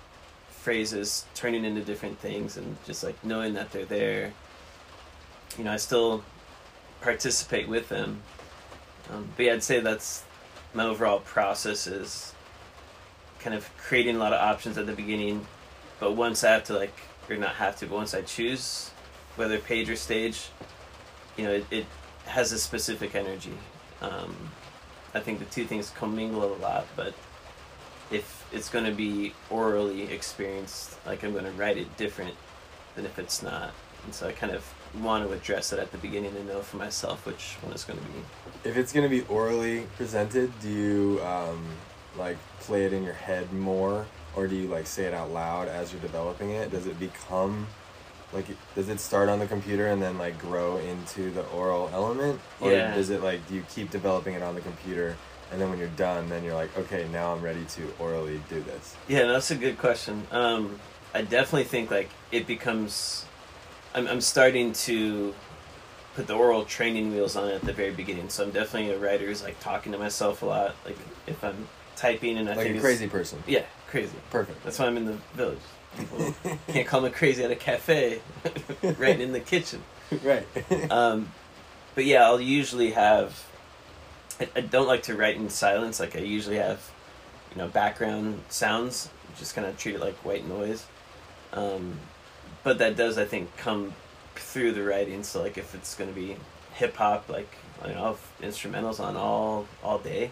[0.50, 4.32] phrases turning into different things and just like knowing that they're there
[5.56, 6.22] you know i still
[7.00, 8.20] participate with them
[9.10, 10.24] um, but yeah i'd say that's
[10.74, 12.34] my overall process is
[13.38, 15.46] kind of creating a lot of options at the beginning
[16.00, 16.94] but once i have to like
[17.30, 18.90] or not have to but once i choose
[19.36, 20.48] whether page or stage
[21.36, 21.86] you know it, it
[22.26, 23.56] has a specific energy
[24.00, 24.34] um,
[25.14, 27.14] i think the two things commingle a lot but
[28.10, 32.34] if it's going to be orally experienced, like I'm going to write it different
[32.94, 33.72] than if it's not.
[34.04, 34.64] And so I kind of
[35.00, 37.98] want to address it at the beginning and know for myself which one it's going
[37.98, 38.12] to be.
[38.64, 41.64] If it's gonna be orally presented, do you um,
[42.16, 44.06] like play it in your head more,
[44.38, 46.70] or do you like say it out loud as you're developing it?
[46.70, 47.66] Does it become
[48.32, 48.46] like
[48.76, 52.70] does it start on the computer and then like grow into the oral element, or
[52.72, 52.94] Yeah.
[52.94, 55.16] does it like do you keep developing it on the computer?
[55.50, 58.60] And then when you're done, then you're like, okay, now I'm ready to orally do
[58.60, 58.94] this.
[59.08, 60.26] Yeah, that's a good question.
[60.30, 60.78] Um,
[61.14, 63.24] I definitely think like it becomes.
[63.94, 65.34] I'm I'm starting to
[66.14, 68.28] put the oral training wheels on at the very beginning.
[68.28, 70.76] So I'm definitely a writer who's like talking to myself a lot.
[70.84, 73.42] Like if I'm typing and I like think a crazy person.
[73.46, 74.16] Yeah, crazy.
[74.30, 74.62] Perfect.
[74.64, 75.58] That's why I'm in the village.
[75.96, 76.34] People
[76.68, 78.20] can't call me crazy at a cafe,
[78.98, 79.82] right in the kitchen.
[80.22, 80.46] right.
[80.90, 81.32] Um,
[81.94, 83.44] but yeah, I'll usually have.
[84.40, 85.98] I, I don't like to write in silence.
[85.98, 86.90] Like I usually have,
[87.50, 89.10] you know, background sounds.
[89.36, 90.86] Just kind of treat it like white noise.
[91.52, 91.98] Um,
[92.62, 93.94] but that does, I think, come
[94.36, 95.24] through the writing.
[95.24, 96.36] So like, if it's going to be
[96.74, 97.50] hip hop, like
[97.84, 100.30] you know, I'll have instrumentals on all all day.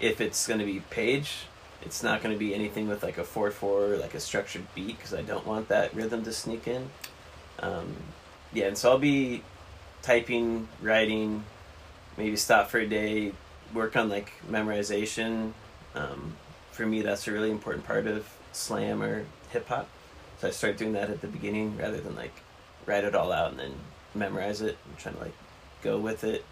[0.00, 1.46] If it's going to be page,
[1.86, 4.98] it's not going to be anything with like a four four, like a structured beat,
[4.98, 6.90] because I don't want that rhythm to sneak in.
[7.60, 7.96] Um,
[8.52, 9.42] yeah, and so I'll be
[10.02, 11.44] typing, writing,
[12.16, 13.32] maybe stop for a day,
[13.72, 15.52] work on like memorization.
[15.94, 16.34] Um,
[16.72, 19.88] for me, that's a really important part of slam or hip hop.
[20.38, 22.34] So I start doing that at the beginning rather than like
[22.84, 23.74] write it all out and then
[24.14, 24.76] memorize it.
[24.86, 25.34] I'm trying to like
[25.82, 26.44] go with it,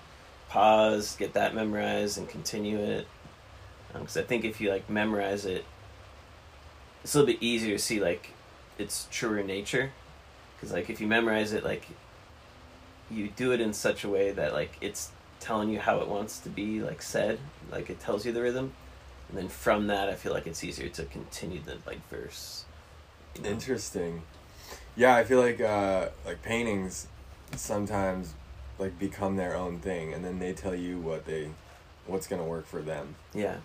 [0.49, 3.07] pause, get that memorized, and continue it.
[3.95, 5.65] Because um, I think if you like memorize it,
[7.03, 8.31] it's a little bit easier to see like
[8.79, 9.93] its truer nature.
[10.57, 11.87] Because like if you memorize it, like
[13.11, 16.39] you do it in such a way that like it's telling you how it wants
[16.41, 17.39] to be like said,
[17.71, 18.73] like it tells you the rhythm,
[19.29, 22.65] and then from that, I feel like it's easier to continue the like verse.
[23.37, 23.51] You know?
[23.51, 24.23] Interesting.
[24.97, 27.09] Yeah, I feel like uh, like paintings
[27.57, 28.35] sometimes
[28.79, 31.51] like become their own thing, and then they tell you what they
[32.07, 33.17] what's gonna work for them.
[33.35, 33.57] Yeah.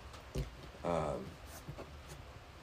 [0.84, 1.26] Um,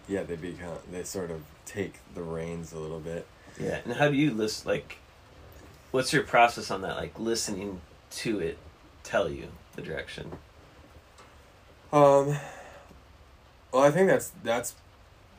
[0.07, 3.27] yeah, they become they sort of take the reins a little bit.
[3.59, 4.97] Yeah, and how do you list like?
[5.91, 6.97] What's your process on that?
[6.97, 8.57] Like listening to it
[9.03, 10.31] tell you the direction.
[11.91, 12.37] Um.
[13.71, 14.75] Well, I think that's that's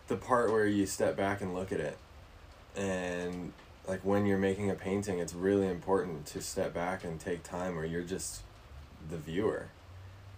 [0.07, 1.99] the part where you step back and look at it,
[2.77, 3.53] and
[3.87, 7.75] like when you're making a painting, it's really important to step back and take time
[7.75, 8.43] where you're just
[9.11, 9.69] the viewer,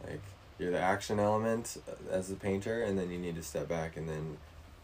[0.06, 0.22] like
[0.60, 1.78] you're the action element
[2.10, 4.36] as the painter and then you need to step back and then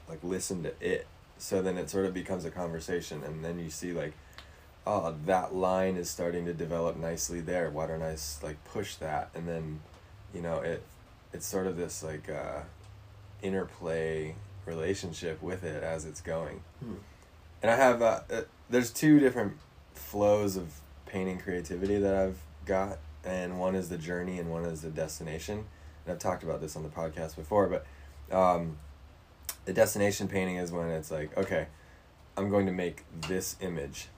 [0.08, 1.06] like listen to it.
[1.38, 4.14] So then it sort of becomes a conversation and then you see like
[4.86, 7.70] oh that line is starting to develop nicely there.
[7.70, 9.30] Why don't i like push that?
[9.34, 9.80] And then
[10.34, 10.82] you know it
[11.32, 12.60] it's sort of this like uh
[13.42, 14.34] interplay
[14.64, 16.62] relationship with it as it's going.
[16.80, 16.94] Hmm.
[17.62, 19.54] and i have uh, uh, there's two different
[19.94, 24.82] flows of painting creativity that i've got and one is the journey and one is
[24.82, 25.64] the destination.
[26.04, 28.78] And I've talked about this on the podcast before, but um,
[29.64, 31.66] the destination painting is when it's like, okay,
[32.36, 34.08] I'm going to make this image,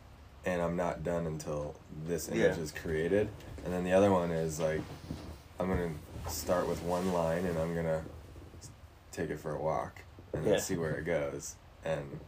[0.44, 2.62] and I'm not done until this image yeah.
[2.62, 3.28] is created.
[3.64, 4.82] And then the other one is like,
[5.58, 5.90] I'm gonna
[6.28, 8.02] start with one line, and I'm gonna
[9.12, 10.58] take it for a walk, and yeah.
[10.58, 11.54] see where it goes.
[11.84, 12.20] And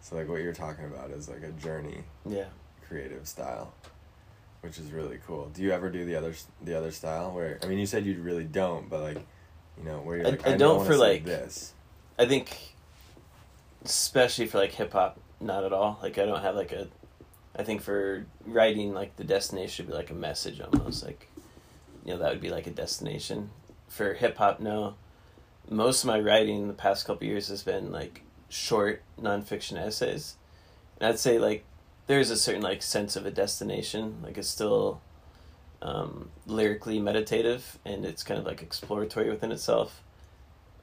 [0.00, 2.46] so, like what you're talking about is like a journey, yeah,
[2.86, 3.74] creative style
[4.62, 5.50] which is really cool.
[5.52, 8.20] Do you ever do the other the other style where I mean you said you
[8.22, 9.18] really don't, but like
[9.76, 11.74] you know where you're like I, I, I don't for like this.
[12.18, 12.56] I think,
[13.84, 15.98] especially for like hip hop, not at all.
[16.02, 16.88] Like I don't have like a.
[17.54, 21.28] I think for writing, like the destination should be like a message almost like,
[22.04, 23.50] you know, that would be like a destination.
[23.88, 24.94] For hip hop, no.
[25.68, 30.36] Most of my writing the past couple years has been like short nonfiction essays,
[30.98, 31.64] and I'd say like
[32.06, 34.18] there's a certain like sense of a destination.
[34.22, 35.00] Like it's still
[35.80, 40.02] um, lyrically meditative and it's kind of like exploratory within itself.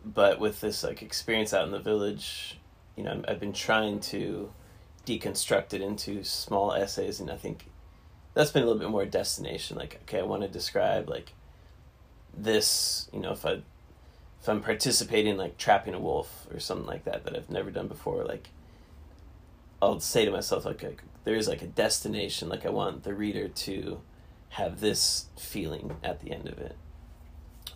[0.06, 2.58] But with this like experience out in the village,
[2.96, 4.52] you know, I've been trying to
[5.06, 7.66] deconstruct it into small essays, and I think
[8.34, 9.78] that's been a little bit more destination.
[9.78, 11.34] Like, okay, I want to describe like
[12.38, 13.10] this.
[13.14, 13.62] You know, if I
[14.42, 17.88] if I'm participating like trapping a wolf or something like that that I've never done
[17.88, 18.50] before, like
[19.82, 23.14] I'll say to myself like, like there is like a destination like i want the
[23.14, 24.02] reader to
[24.50, 26.76] have this feeling at the end of it.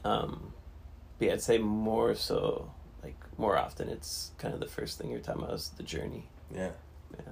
[0.04, 0.54] Um
[1.20, 2.72] but yeah i'd say more so
[3.04, 6.30] like more often it's kind of the first thing you're talking about is the journey.
[6.52, 6.72] Yeah.
[7.16, 7.32] Yeah.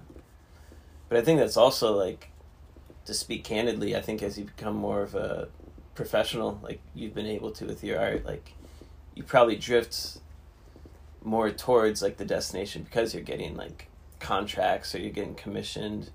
[1.10, 2.30] But i think that's also like
[3.06, 5.48] to speak candidly i think as you become more of a
[5.96, 8.54] professional like you've been able to with your art like
[9.16, 10.20] you probably drift
[11.24, 13.88] more towards like the destination because you're getting like
[14.22, 16.12] contracts or you're getting commissioned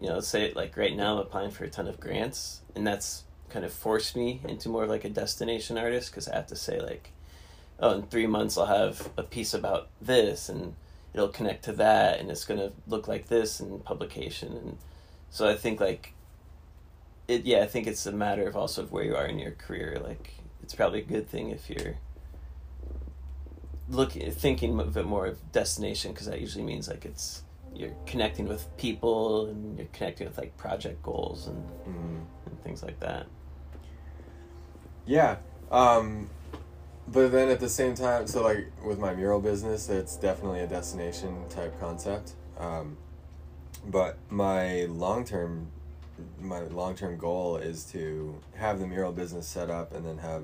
[0.00, 3.24] you know say like right now i'm applying for a ton of grants and that's
[3.50, 6.56] kind of forced me into more of like a destination artist because i have to
[6.56, 7.10] say like
[7.80, 10.74] oh in three months i'll have a piece about this and
[11.12, 14.78] it'll connect to that and it's going to look like this in publication and
[15.28, 16.14] so i think like
[17.26, 19.52] it yeah i think it's a matter of also of where you are in your
[19.52, 21.96] career like it's probably a good thing if you're
[23.90, 27.42] looking thinking of it more of destination because that usually means like it's
[27.74, 32.18] you're connecting with people and you're connecting with like project goals and, mm-hmm.
[32.46, 33.26] and things like that
[35.06, 35.36] yeah
[35.70, 36.28] um
[37.08, 40.66] but then at the same time so like with my mural business it's definitely a
[40.66, 42.96] destination type concept um
[43.86, 45.66] but my long term
[46.40, 50.42] my long term goal is to have the mural business set up and then have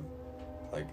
[0.72, 0.86] like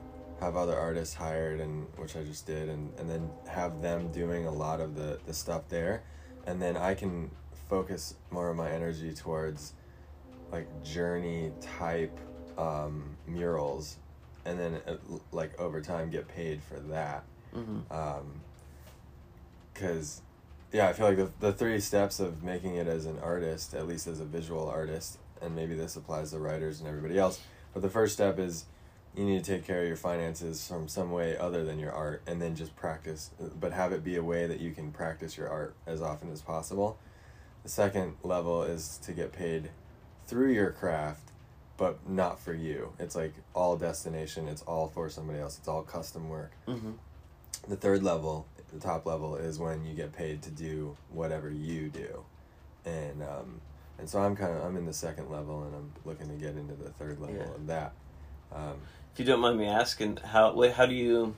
[0.44, 4.46] have other artists hired and which I just did and, and then have them doing
[4.46, 6.04] a lot of the, the stuff there.
[6.46, 7.32] And then I can
[7.70, 9.74] focus more of my energy towards
[10.52, 12.18] like journey type
[12.58, 13.98] um, murals.
[14.46, 14.96] And then uh,
[15.32, 17.24] like over time get paid for that.
[17.56, 17.94] Mm-hmm.
[17.94, 18.42] um,
[19.76, 20.22] cuz
[20.72, 23.88] yeah I feel like the, the three steps of making it as an artist at
[23.88, 27.40] least as a visual artist and maybe this applies to writers and everybody else
[27.74, 28.66] but the first step is
[29.16, 32.22] you need to take care of your finances from some way other than your art
[32.26, 35.50] and then just practice but have it be a way that you can practice your
[35.50, 36.98] art as often as possible.
[37.64, 39.70] The second level is to get paid
[40.28, 41.30] through your craft
[41.78, 42.94] but not for you.
[43.00, 46.52] It's like all destination it's all for somebody else it's all custom work.
[46.68, 46.92] Mm-hmm.
[47.70, 51.90] the third level the top level is when you get paid to do whatever you
[51.90, 52.24] do.
[52.86, 53.62] And um
[54.00, 56.56] and so i'm kind of i'm in the second level and i'm looking to get
[56.58, 57.54] into the third level Yeah.
[57.54, 57.94] of that.
[58.52, 58.78] Um
[59.14, 61.36] If you don't mind me asking, how how do you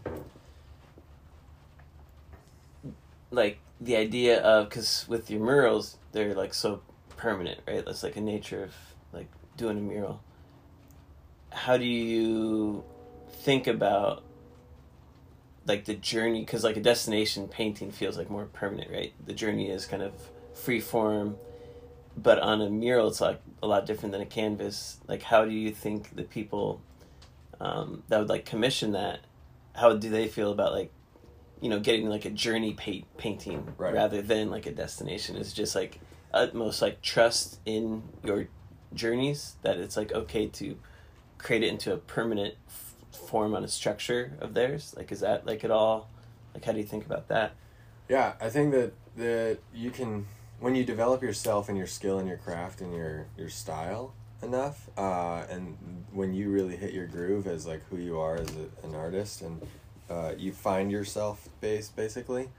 [3.31, 6.81] like the idea of because with your murals they're like so
[7.17, 7.85] permanent, right?
[7.85, 8.73] That's like a nature of
[9.11, 10.21] like doing a mural.
[11.51, 12.83] How do you
[13.41, 14.23] think about
[15.67, 16.41] like the journey?
[16.41, 19.13] Because like a destination painting feels like more permanent, right?
[19.25, 20.13] The journey is kind of
[20.53, 21.35] free form,
[22.15, 24.97] but on a mural it's like a lot different than a canvas.
[25.07, 26.81] Like, how do you think the people
[27.59, 29.19] um, that would like commission that,
[29.73, 30.91] how do they feel about like,
[31.61, 33.93] you know, getting like a journey pa- painting Right.
[33.93, 35.35] rather than like a destination?
[35.35, 35.99] Is just like
[36.33, 38.47] utmost like trust in your
[38.93, 40.77] journeys that it's like okay to
[41.37, 42.95] create it into a permanent f-
[43.27, 44.93] form on a structure of theirs.
[44.97, 46.09] Like, is that like at all?
[46.53, 47.53] Like, how do you think about that?
[48.09, 50.27] Yeah, I think that that you can
[50.59, 54.89] when you develop yourself and your skill and your craft and your your style enough,
[54.97, 55.77] uh, and
[56.11, 59.41] when you really hit your groove as like who you are as a, an artist,
[59.41, 59.61] and
[60.09, 62.49] uh, you find yourself base basically,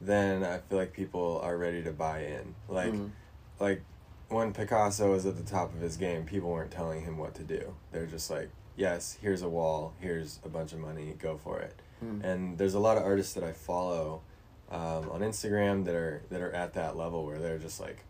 [0.00, 2.54] then I feel like people are ready to buy in.
[2.68, 3.10] Like Mhm.
[3.58, 3.82] like
[4.28, 7.42] when Picasso was at the top of his game, people weren't telling him what to
[7.42, 7.74] do.
[7.90, 11.80] They're just like, yes, here's a wall, here's a bunch of money, go for it
[12.04, 12.24] Mm.
[12.24, 14.22] and there's a lot of artists that I follow
[14.70, 18.04] um, on Instagram that are that are at that level where they're just like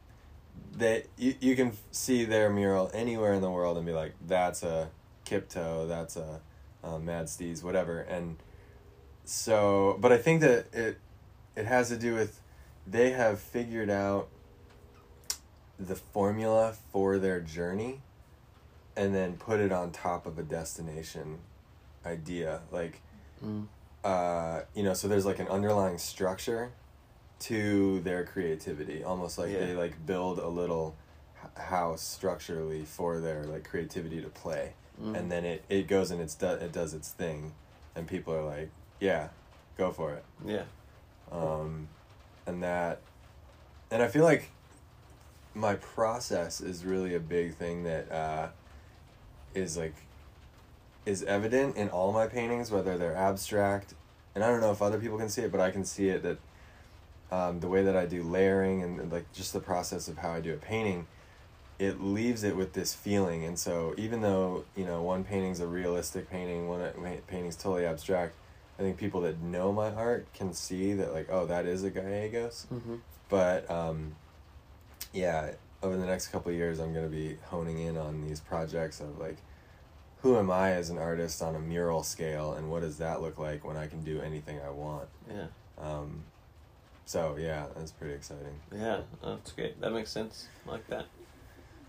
[0.77, 4.63] they you, you can see their mural anywhere in the world and be like that's
[4.63, 4.89] a
[5.27, 6.41] Kipto that's a
[6.83, 8.37] um, Mad Steez whatever and
[9.25, 10.99] so but I think that it
[11.57, 12.41] it has to do with
[12.87, 14.29] they have figured out
[15.79, 18.01] the formula for their journey
[18.97, 21.39] and then put it on top of a destination
[22.05, 23.01] idea like
[23.45, 23.69] Mm.
[24.05, 26.73] uh, you know, so there's like an underlying structure
[27.41, 29.61] to their creativity, almost like Yeah.
[29.67, 30.95] they like build a little
[31.57, 35.17] house structurally for their like creativity to play, Mm.
[35.19, 37.53] and then it it goes and it's do- it does its thing,
[37.95, 38.69] and people are like,
[39.01, 39.29] yeah,
[39.79, 40.65] go for it, yeah.
[41.33, 41.89] um,
[42.47, 43.01] and that,
[43.91, 44.51] and I feel like
[45.55, 48.49] my process is really a big thing that uh,
[49.55, 49.95] is like
[51.07, 53.95] is evident in all my paintings, whether they're abstract,
[54.35, 56.23] and I don't know if other people can see it, but I can see it
[56.23, 56.37] that
[57.31, 60.41] um, the way that I do layering and, like just the process of how I
[60.41, 61.07] do a painting,
[61.79, 63.45] it leaves it with this feeling.
[63.45, 66.93] And so even though you know one painting's a realistic painting, one uh,
[67.27, 68.35] painting's totally abstract,
[68.79, 71.91] I think people that know my art can see that like oh that is a
[71.91, 72.67] Gallegos.
[72.73, 72.97] Mm-hmm.
[73.29, 74.17] But um,
[75.13, 79.01] yeah, over the next couple of years, I'm gonna be honing in on these projects
[79.01, 79.39] of like,
[80.23, 83.39] who am I as an artist on a mural scale, and what does that look
[83.39, 85.09] like when I can do anything I want?
[85.29, 85.47] Yeah.
[85.79, 86.25] Um,
[87.05, 88.61] so yeah, that's pretty exciting.
[88.73, 89.01] Yeah.
[89.23, 89.81] That's great.
[89.81, 90.49] That makes sense.
[90.67, 91.07] I like that.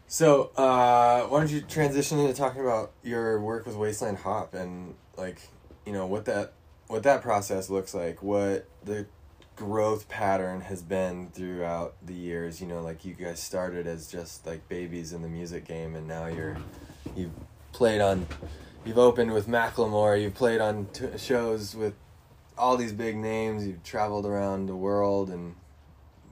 [0.08, 4.96] So uh, why don't you transition into talking about your work with Wasteland Hop and
[5.18, 5.42] like,
[5.86, 6.54] you know what that
[6.88, 9.06] what that process looks like, what the
[9.56, 12.60] growth pattern has been throughout the years.
[12.60, 16.08] You know, like you guys started as just like babies in the music game, and
[16.08, 16.58] now you're
[17.16, 17.32] you've
[17.72, 18.28] played on,
[18.84, 21.94] you've opened with Macklemore, you've played on t- shows with
[22.62, 25.56] all these big names, you've traveled around the world, and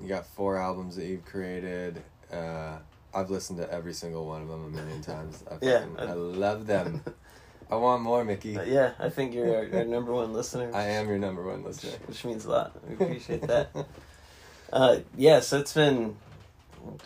[0.02, 2.02] you got four albums that you've created.
[2.32, 2.78] Uh,
[3.14, 5.44] I've listened to every single one of them a million times.
[5.50, 7.04] I, Yeah, fucking- I- I love them.
[7.72, 8.58] I want more, Mickey.
[8.58, 10.72] Uh, yeah, I think you're our, our number one listener.
[10.74, 11.92] I am your number one listener.
[12.08, 12.88] which means a lot.
[12.88, 13.70] We appreciate that.
[14.74, 16.16] Uh, yeah, so it's been.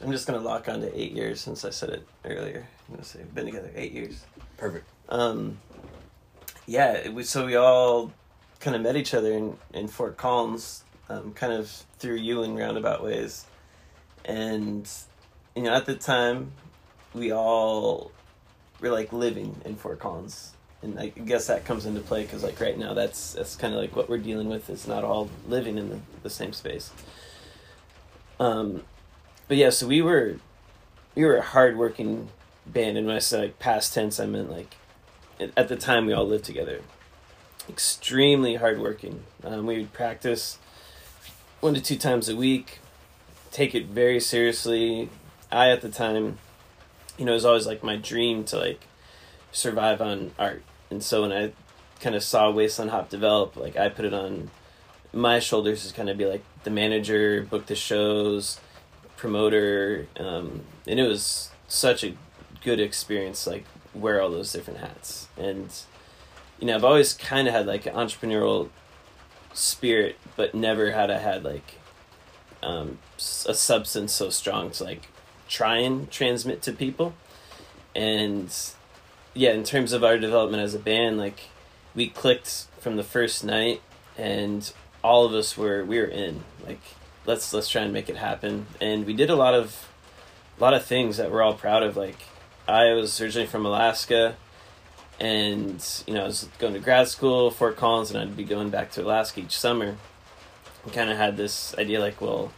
[0.01, 2.65] I'm just gonna lock on to eight years since I said it earlier.
[2.87, 4.23] I'm gonna say we've been together eight years.
[4.57, 4.85] Perfect.
[5.09, 5.57] Um,
[6.67, 8.13] yeah, it was, so we all
[8.63, 12.55] kind of met each other in, in Fort Collins, um, kind of through you in
[12.55, 13.45] roundabout ways,
[14.23, 14.89] and
[15.55, 16.53] you know at the time
[17.13, 18.11] we all
[18.79, 22.59] were like living in Fort Collins, and I guess that comes into play because like
[22.61, 24.69] right now that's that's kind of like what we're dealing with.
[24.69, 26.89] It's not all living in the, the same space.
[28.39, 28.83] Um,
[29.49, 30.37] but yeah, so we were
[31.15, 32.29] we were a hardworking
[32.65, 34.75] band, and when I said like past tense, I meant like
[35.57, 36.79] at the time we all lived together.
[37.69, 39.23] Extremely hardworking.
[39.43, 40.57] Um, we would practice
[41.61, 42.79] one to two times a week,
[43.51, 45.09] take it very seriously.
[45.51, 46.39] I at the time,
[47.17, 48.81] you know, it was always like my dream to like
[49.51, 51.51] survive on art and so when I
[52.01, 54.51] kind of saw Wasteland Hop develop, like I put it on
[55.11, 58.59] my shoulders to kind of be like the manager, book the shows,
[59.17, 62.15] promoter, um, and it was such a
[62.63, 63.47] good experience.
[63.47, 65.69] Like wear all those different hats, and
[66.63, 68.69] you know I've always kind of had like an entrepreneurial
[69.53, 71.75] spirit, but never had I had like
[72.61, 75.09] um, a substance so strong to like
[75.49, 77.15] try and transmit to people,
[77.93, 78.49] and
[79.33, 81.49] yeah, in terms of our development as a band, like
[81.95, 83.81] we clicked from the first night,
[84.17, 84.71] and
[85.03, 86.45] all of us were we were in.
[86.65, 86.79] Like
[87.25, 89.89] let's let's try and make it happen, and we did a lot of
[90.57, 91.97] a lot of things that we're all proud of.
[91.97, 92.21] Like
[92.69, 94.37] I was originally from Alaska,
[95.19, 98.69] and you know I was going to grad school, Fort Collins, and I'd be going
[98.69, 99.97] back to Alaska each summer.
[100.85, 102.51] We kind of had this idea like, well,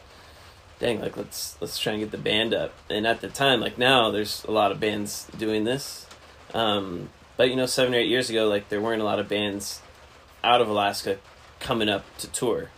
[0.80, 2.74] dang, like let's let's try and get the band up.
[2.90, 6.06] And at the time, like now, there's a lot of bands doing this.
[6.54, 9.28] Um, but you know, seven or eight years ago, like there weren't a lot of
[9.28, 9.82] bands
[10.44, 11.18] out of Alaska
[11.60, 12.70] coming up to tour.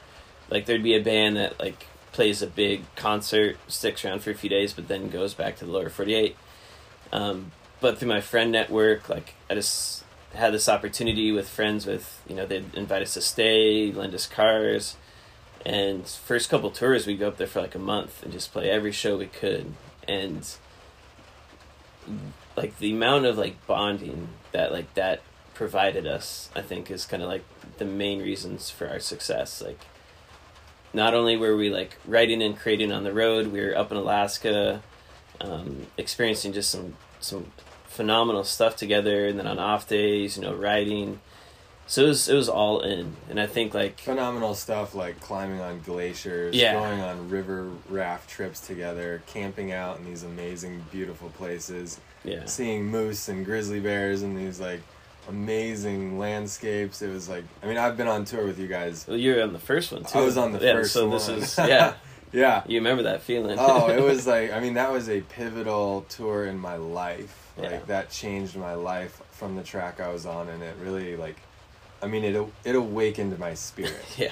[0.49, 4.35] Like there'd be a band that like plays a big concert, sticks around for a
[4.35, 6.35] few days, but then goes back to the lower forty eight.
[7.11, 10.03] Um, but through my friend network, like I just
[10.33, 14.27] had this opportunity with friends with you know they'd invite us to stay, lend us
[14.27, 14.95] cars,
[15.65, 18.69] and first couple tours we'd go up there for like a month and just play
[18.69, 19.73] every show we could,
[20.07, 20.55] and
[22.55, 25.21] like the amount of like bonding that like that
[25.53, 27.43] provided us, I think is kind of like
[27.77, 29.61] the main reasons for our success.
[29.61, 29.85] Like
[30.93, 33.97] not only were we like writing and creating on the road, we were up in
[33.97, 34.81] Alaska,
[35.41, 37.51] um, experiencing just some some
[37.97, 41.19] phenomenal stuff together, and then on off days, you know, writing.
[41.89, 45.61] So it was it was all in, and I think like phenomenal stuff like climbing
[45.61, 46.73] on glaciers, Yeah.
[46.73, 52.85] going on river raft trips together, camping out in these amazing, beautiful places, yeah seeing
[52.85, 54.81] moose and grizzly bears and these like
[55.29, 57.01] amazing landscapes.
[57.01, 59.05] It was like, I mean, I've been on tour with you guys.
[59.07, 60.19] well, you were on the first one too.
[60.19, 61.11] I was on the yeah, first so one.
[61.17, 61.93] this is yeah.
[62.33, 62.63] yeah.
[62.67, 63.57] You remember that feeling?
[63.59, 67.46] oh, it was like I mean that was a pivotal tour in my life.
[67.57, 67.79] Like Yeah.
[67.87, 71.37] that changed my life from the track I was on, and it really like,
[72.01, 74.05] I mean it it awakened my spirit.
[74.17, 74.31] yeah,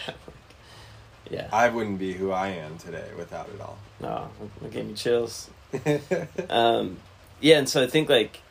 [1.29, 1.47] yeah.
[1.51, 3.77] I wouldn't be who I am today without it all.
[3.99, 4.29] No,
[4.63, 5.49] it gave me chills.
[6.49, 6.97] um,
[7.41, 8.41] yeah, and so I think like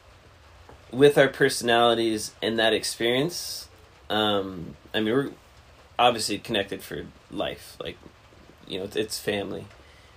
[0.90, 3.68] with our personalities and that experience,
[4.10, 5.30] um, I mean we're
[5.98, 7.76] obviously connected for life.
[7.80, 7.96] Like,
[8.66, 9.66] you know, it's, it's family.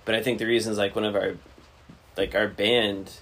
[0.04, 1.36] But I think the reasons like one of our
[2.16, 3.12] like our band,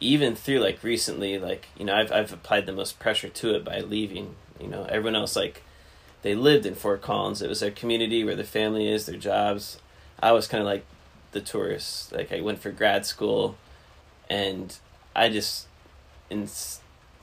[0.00, 3.64] even through like recently, like you know, I've I've applied the most pressure to it
[3.64, 4.34] by leaving.
[4.60, 5.62] You know, everyone else like
[6.22, 7.42] they lived in Fort Collins.
[7.42, 9.80] It was their community where their family is, their jobs.
[10.20, 10.84] I was kind of like
[11.32, 12.12] the tourist.
[12.12, 13.56] Like I went for grad school,
[14.28, 14.76] and
[15.14, 15.66] I just
[16.30, 16.48] in,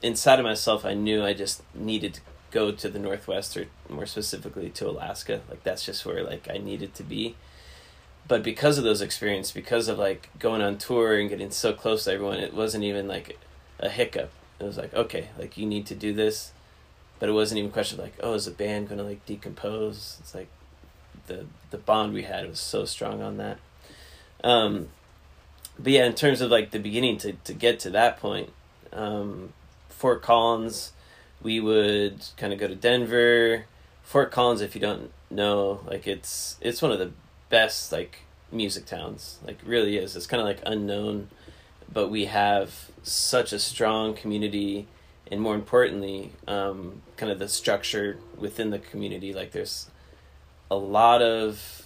[0.01, 2.21] inside of myself, I knew I just needed to
[2.51, 5.41] go to the Northwest, or more specifically to Alaska.
[5.49, 7.35] Like that's just where like I needed to be.
[8.27, 12.05] But because of those experiences, because of like going on tour and getting so close
[12.05, 13.37] to everyone, it wasn't even like
[13.79, 14.31] a hiccup.
[14.59, 16.51] It was like okay, like you need to do this,
[17.19, 20.17] but it wasn't even a question of like oh, is the band gonna like decompose?
[20.21, 20.47] It's like
[21.27, 23.59] the the bond we had was so strong on that.
[24.43, 24.89] Um,
[25.77, 28.51] but yeah, in terms of like the beginning to to get to that point,
[28.91, 29.53] um,
[29.89, 30.93] Fort Collins,
[31.41, 33.65] we would kind of go to Denver.
[34.03, 37.11] Fort Collins, if you don't know, like it's it's one of the
[37.59, 38.13] best like
[38.51, 39.21] music towns.
[39.47, 40.15] Like really is.
[40.17, 41.29] It's kind of like unknown,
[41.97, 42.67] but we have
[43.03, 44.87] such a strong community,
[45.31, 49.33] and more importantly, um, kind of the structure within the community.
[49.33, 49.89] Like there's
[50.69, 51.81] a lot of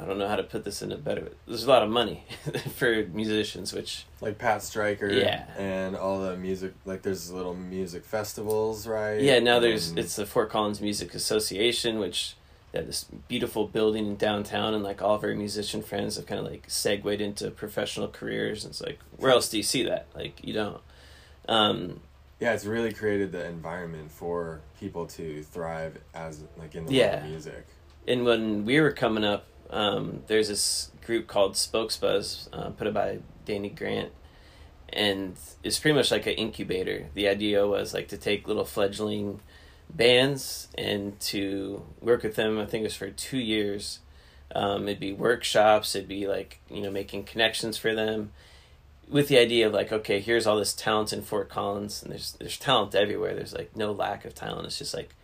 [0.00, 1.22] I don't know how to put this in a better.
[1.26, 2.24] Way, there's a lot of money
[2.78, 3.90] for musicians, which
[4.22, 5.44] like Pat Stryker, Yeah.
[5.58, 6.72] and all the music.
[6.90, 9.20] Like there's little music festivals, right?
[9.20, 9.38] yeah.
[9.40, 12.34] Now there's And- it's the Fort Collins Music Association, which
[12.72, 16.26] they have this beautiful building in downtown, and like all of our musician friends have
[16.26, 18.64] kind of like segued into professional careers.
[18.64, 20.06] And it's like, where else do you see that?
[20.14, 20.80] Like you don't.
[21.48, 22.00] Um,
[22.40, 27.10] yeah, it's really created the environment for people to thrive as like in the Yeah.
[27.12, 27.66] world of music.
[28.08, 32.94] and when we were coming up, um, there's this group called Spokesbuzz, uh, put up
[32.94, 34.10] by Dani Grant,
[34.92, 37.06] and it's pretty much like an incubator.
[37.14, 39.40] The idea was like to take little fledgling
[39.94, 42.58] bands and to work with them.
[42.58, 44.00] I think it was for two years.
[44.54, 45.94] Um, it'd be workshops.
[45.94, 48.32] It'd be like you know making connections for them,
[49.08, 52.32] with the idea of like okay, here's all this talent in Fort Collins, and there's
[52.32, 53.34] there's talent everywhere.
[53.34, 54.66] There's like no lack of talent.
[54.66, 55.14] It's just like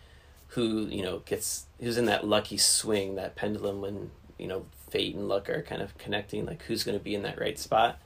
[0.49, 5.15] who you know gets who's in that lucky swing, that pendulum when you know fate
[5.15, 6.47] and luck are kind of connecting.
[6.47, 7.99] Like who's going to be in that right spot,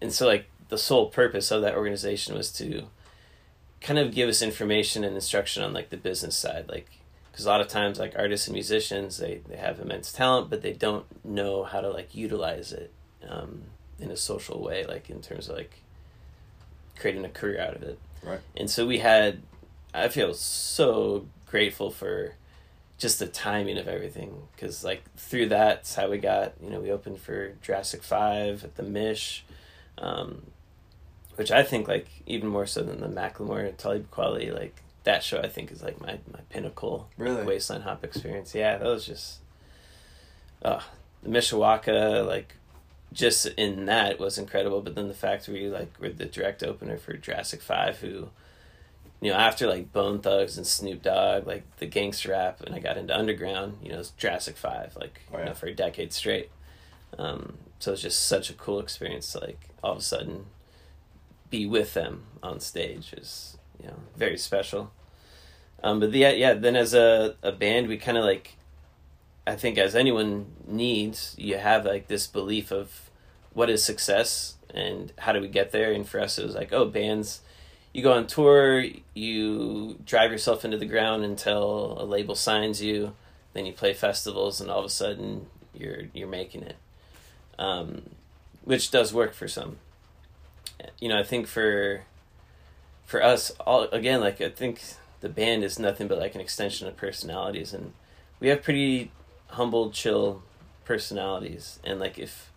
[0.00, 2.86] and so like the sole purpose of that organization was to
[3.80, 6.88] kind of give us information and instruction on like the business side like
[7.30, 10.62] because a lot of times like artists and musicians they, they have immense talent but
[10.62, 12.92] they don't know how to like utilize it
[13.28, 13.62] um,
[13.98, 15.80] in a social way like in terms of like
[16.98, 18.40] creating a career out of it Right.
[18.56, 19.42] and so we had
[19.94, 22.34] i feel so grateful for
[22.98, 26.90] just the timing of everything because like through that's how we got you know we
[26.90, 29.44] opened for jurassic 5 at the mish
[29.98, 30.42] um,
[31.36, 35.40] which i think like even more so than the macklemore Talib Kweli like that show
[35.40, 37.44] i think is like my, my pinnacle Really?
[37.44, 39.38] wasteland hop experience yeah that was just
[40.62, 40.80] uh
[41.22, 42.54] the mishawaka like
[43.12, 46.98] just in that was incredible but then the fact we like were the direct opener
[46.98, 48.28] for jurassic 5 who
[49.20, 52.80] you know, after like Bone Thugs and Snoop Dogg, like the gangster rap, and I
[52.80, 56.12] got into underground, you know, it's Jurassic Five, like Oh, you know, for a decade
[56.12, 56.50] straight.
[57.18, 60.46] Um, so it's just such a cool experience to like all of a sudden
[61.50, 64.92] be with them on stage is you know very special.
[65.82, 68.56] Um, but the, yeah, then as a a band, we kind of like,
[69.46, 73.10] I think as anyone needs, you have like this belief of
[73.52, 76.72] what is success and how do we get there, and for us it was like,
[76.72, 77.40] oh, bands
[77.96, 78.84] you go on tour,
[79.14, 83.14] you drive yourself into the ground until a label signs you,
[83.54, 86.76] then you play festivals, and all of a sudden you're you're making it,
[87.58, 88.02] um,
[88.64, 89.78] which does work for some.
[91.00, 92.04] You know, I think for
[93.04, 94.82] for us, all again, like I think
[95.20, 97.92] the band is nothing but like an extension of personalities, and
[98.40, 99.10] we have pretty
[99.48, 100.42] humble, chill
[100.84, 102.50] personalities, and like if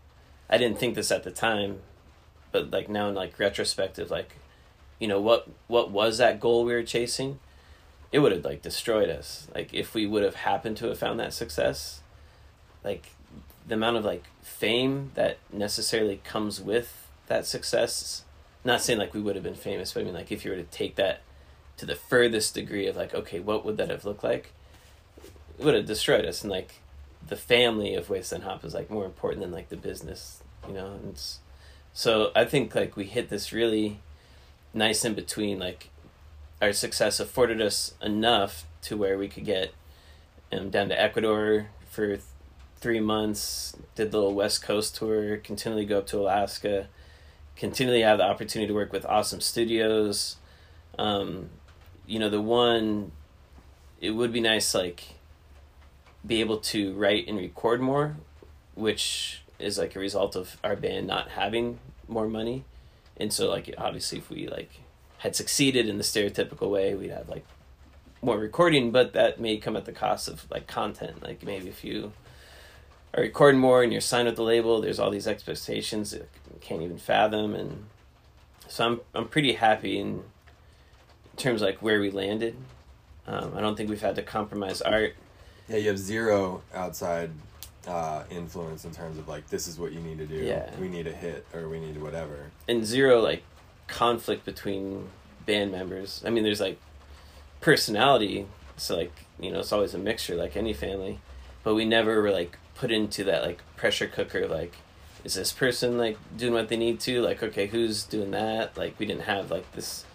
[0.49, 1.79] I didn't think this at the time,
[2.51, 4.35] but like now in like retrospective, like
[4.99, 7.39] you know what what was that goal we were chasing?
[8.11, 9.47] It would have like destroyed us.
[9.53, 12.01] Like if we would have happened to have found that success
[12.83, 13.11] like
[13.67, 18.23] the amount of like fame that necessarily comes with that success
[18.65, 20.57] not saying like we would have been famous but i mean like if you were
[20.57, 21.21] to take that
[21.79, 24.51] to the furthest degree of like okay what would that have looked like?
[25.57, 26.81] It would have destroyed us and like
[27.25, 30.93] the family of wasteland hop is like more important than like the business you know?
[30.93, 31.39] And it's,
[31.93, 33.99] so i think like we hit this really
[34.73, 35.89] nice in between like
[36.61, 39.73] our success afforded us enough to where we could get
[40.51, 42.21] um, down to ecuador for th-
[42.77, 46.87] three months did the little west coast tour continually go up to alaska
[47.59, 50.37] continually have the opportunity to work with awesome studios.
[50.97, 51.49] Um,
[52.07, 53.11] you know the one
[54.01, 55.03] it would be nice like
[56.25, 58.17] be able to write and record more
[58.73, 62.63] which is like a result of our band not having more money.
[63.17, 64.79] And so like obviously if we like
[65.19, 67.45] had succeeded in the stereotypical way we'd have like
[68.21, 71.21] more recording but that may come at the cost of like content.
[71.21, 72.13] Like maybe if you
[73.13, 76.15] are recording more and you're signed with the label there's all these expectations
[76.61, 77.85] can't even fathom and
[78.67, 82.55] so i'm i'm pretty happy in, in terms of like where we landed
[83.27, 85.15] um, i don't think we've had to compromise art
[85.67, 87.31] Yeah, you have zero outside
[87.87, 90.35] uh, influence in terms of like this is what you need to do.
[90.35, 90.69] Yeah.
[90.79, 92.51] We need a hit or we need whatever.
[92.67, 93.41] and zero like
[93.87, 95.07] conflict between
[95.45, 96.21] band members.
[96.25, 96.77] I mean, there's like
[97.61, 98.45] personality,
[98.77, 101.19] so like you know, it's always a mixture, like any family.
[101.63, 104.47] But we never were like put into that like pressure cooker.
[104.47, 104.73] Like,
[105.23, 107.21] is this person like doing what they need to?
[107.21, 108.77] Like, okay, who's doing that?
[108.77, 110.05] Like, we didn't have like this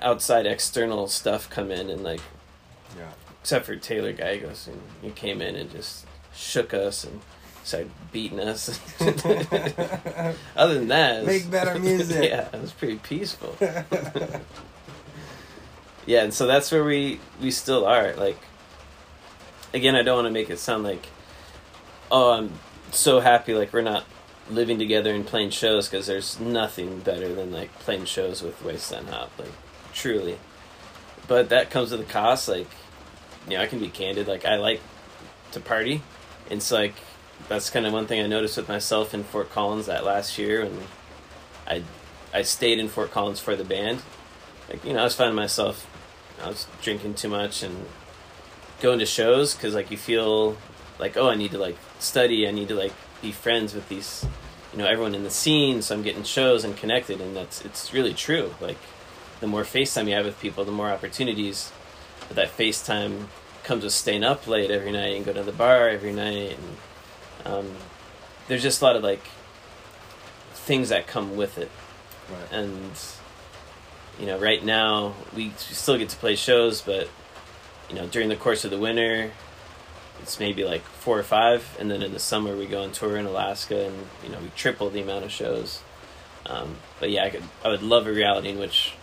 [0.00, 2.20] outside external stuff come in and like
[2.98, 3.12] Yeah.
[3.40, 6.04] except for Taylor Gallegos and he came in and just
[6.34, 7.20] shook us and
[7.64, 8.80] started beating us.
[10.56, 12.24] Other than that, was- Make better music.
[12.30, 13.56] yeah, it was pretty peaceful.
[16.06, 18.12] yeah, and so that's where we we still are.
[18.14, 18.38] Like,
[19.72, 21.06] again, I don't want to make it sound like,
[22.10, 22.52] oh, I'm
[22.92, 23.54] so happy.
[23.54, 24.04] Like we're not
[24.50, 29.08] living together and playing shows because there's nothing better than like playing shows with Wasteland
[29.08, 29.30] Hop.
[29.38, 29.52] Like,
[29.92, 30.38] truly.
[31.28, 32.48] But that comes with a cost.
[32.48, 32.68] Like,
[33.48, 34.26] you know, I can be candid.
[34.26, 34.80] Like, I like
[35.52, 36.02] to party.
[36.50, 36.94] It's like
[37.48, 40.62] that's kind of one thing I noticed with myself in Fort Collins that last year,
[40.62, 40.78] and
[41.66, 41.82] I
[42.32, 44.02] I stayed in Fort Collins for the band.
[44.68, 45.86] Like, you know, I was finding myself,
[46.42, 47.86] I was drinking too much and
[48.80, 50.56] going to shows because like you feel
[51.02, 54.24] like oh I need to like study, I need to like be friends with these,
[54.72, 55.82] you know, everyone in the scene.
[55.82, 58.54] So I'm getting shows and connected, and that's it's really true.
[58.60, 58.78] Like
[59.40, 61.72] the more FaceTime you have with people, the more opportunities.
[62.28, 63.26] But that FaceTime
[63.64, 67.52] comes with staying up late every night and go to the bar every night, and
[67.52, 67.74] um,
[68.46, 69.24] there's just a lot of like
[70.54, 71.70] things that come with it.
[72.30, 72.52] Right.
[72.52, 72.92] And
[74.20, 77.08] you know, right now we still get to play shows, but
[77.90, 79.32] you know, during the course of the winter,
[80.22, 83.16] it's maybe like four or five, and then in the summer we go on tour
[83.16, 85.82] in Alaska, and you know, we triple the amount of shows.
[86.46, 88.94] Um, but yeah, I could, I would love a reality in which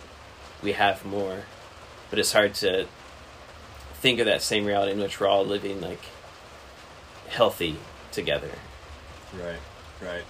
[0.62, 1.44] we have more,
[2.08, 2.86] but it's hard to
[3.94, 6.02] think of that same reality in which we're all living like
[7.28, 7.76] healthy
[8.12, 8.50] together.
[9.34, 9.60] Right,
[10.02, 10.24] right.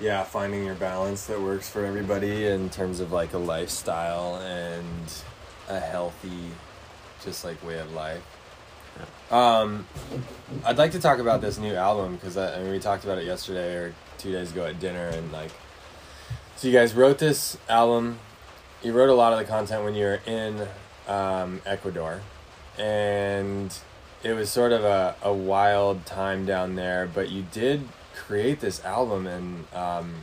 [0.00, 5.12] Yeah, finding your balance that works for everybody in terms of like a lifestyle and
[5.68, 6.50] a healthy,
[7.24, 8.22] just like way of life.
[9.30, 9.86] Um,
[10.64, 13.26] I'd like to talk about this new album because I, mean we talked about it
[13.26, 15.50] yesterday or two days ago at dinner and like,
[16.56, 18.18] so you guys wrote this album.
[18.82, 20.66] You wrote a lot of the content when you were in
[21.06, 22.20] um, Ecuador,
[22.78, 23.76] and
[24.22, 27.08] it was sort of a, a wild time down there.
[27.12, 30.14] But you did create this album, and um,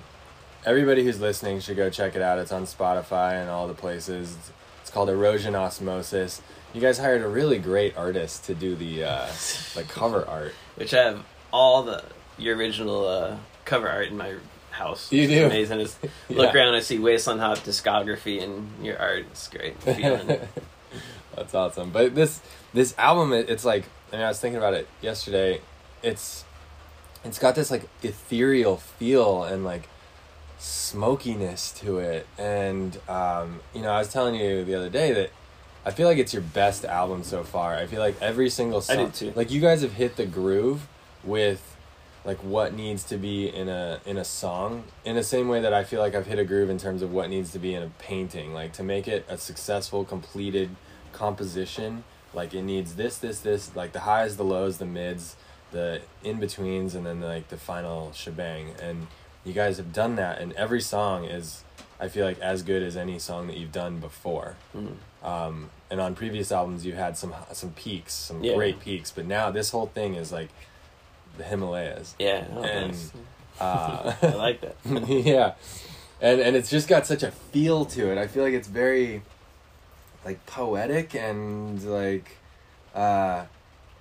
[0.66, 2.40] everybody who's listening should go check it out.
[2.40, 4.38] It's on Spotify and all the places.
[4.82, 6.42] It's called Erosion Osmosis.
[6.76, 9.28] You guys hired a really great artist to do the uh,
[9.76, 10.54] the cover art.
[10.76, 11.24] Which I have
[11.54, 12.04] all the
[12.38, 14.34] your original uh, cover art in my
[14.72, 15.10] house.
[15.10, 15.46] You do?
[15.46, 15.80] amazing.
[16.30, 16.54] Look Yeah.
[16.54, 19.20] around, I see Wasteland Hop discography and your art.
[19.32, 19.82] It's great.
[19.84, 20.38] Feeling.
[21.34, 21.92] That's awesome.
[21.92, 22.42] But this
[22.74, 25.62] this album, it, it's like I mean, I was thinking about it yesterday.
[26.04, 26.44] It's
[27.24, 29.88] it's got this like ethereal feel and like
[30.60, 35.30] smokiness to it, and um, you know, I was telling you the other day that
[35.86, 37.76] I feel like it's your best album so far.
[37.76, 39.34] I feel like every single I song, too.
[39.36, 40.88] like you guys have hit the groove
[41.24, 41.76] with
[42.26, 45.74] like what needs to be in a in a song in the same way that
[45.74, 47.84] I feel like I've hit a groove in terms of what needs to be in
[47.84, 50.70] a painting like to make it a successful completed
[51.14, 55.36] composition like it needs this this this like the highs the lows the mids
[55.72, 59.08] the in betweens and then like the final shebang and
[59.44, 61.64] you guys have done that and every song is
[62.00, 64.96] I feel like as good as any song that you've done before Mm.
[65.26, 68.56] Um, and on previous albums you had some some peaks some Yeah.
[68.56, 70.50] great peaks but now this whole thing is like
[71.38, 72.46] the Himalayas Yeah.
[72.56, 73.12] oh, And- nice.
[73.60, 74.76] uh, I like that.
[75.10, 75.54] yeah,
[76.22, 78.18] and and it's just got such a feel to it.
[78.18, 79.22] I feel like it's very
[80.26, 82.38] like poetic and like
[82.94, 83.46] uh,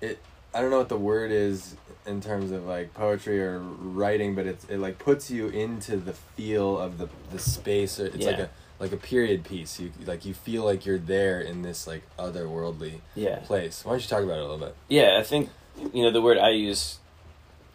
[0.01, 0.19] it.
[0.53, 4.45] I don't know what the word is in terms of like poetry or writing, but
[4.45, 7.99] it's it like puts you into the feel of the the space.
[7.99, 8.43] It's like Yeah.
[8.45, 8.49] a
[8.79, 9.79] like a period piece.
[9.79, 13.37] You like you feel like you're there in this like otherworldly Yeah.
[13.39, 13.83] place.
[13.85, 14.75] Why don't you talk about it a little bit?
[14.89, 15.49] Yeah, I think
[15.93, 16.99] you know the word I use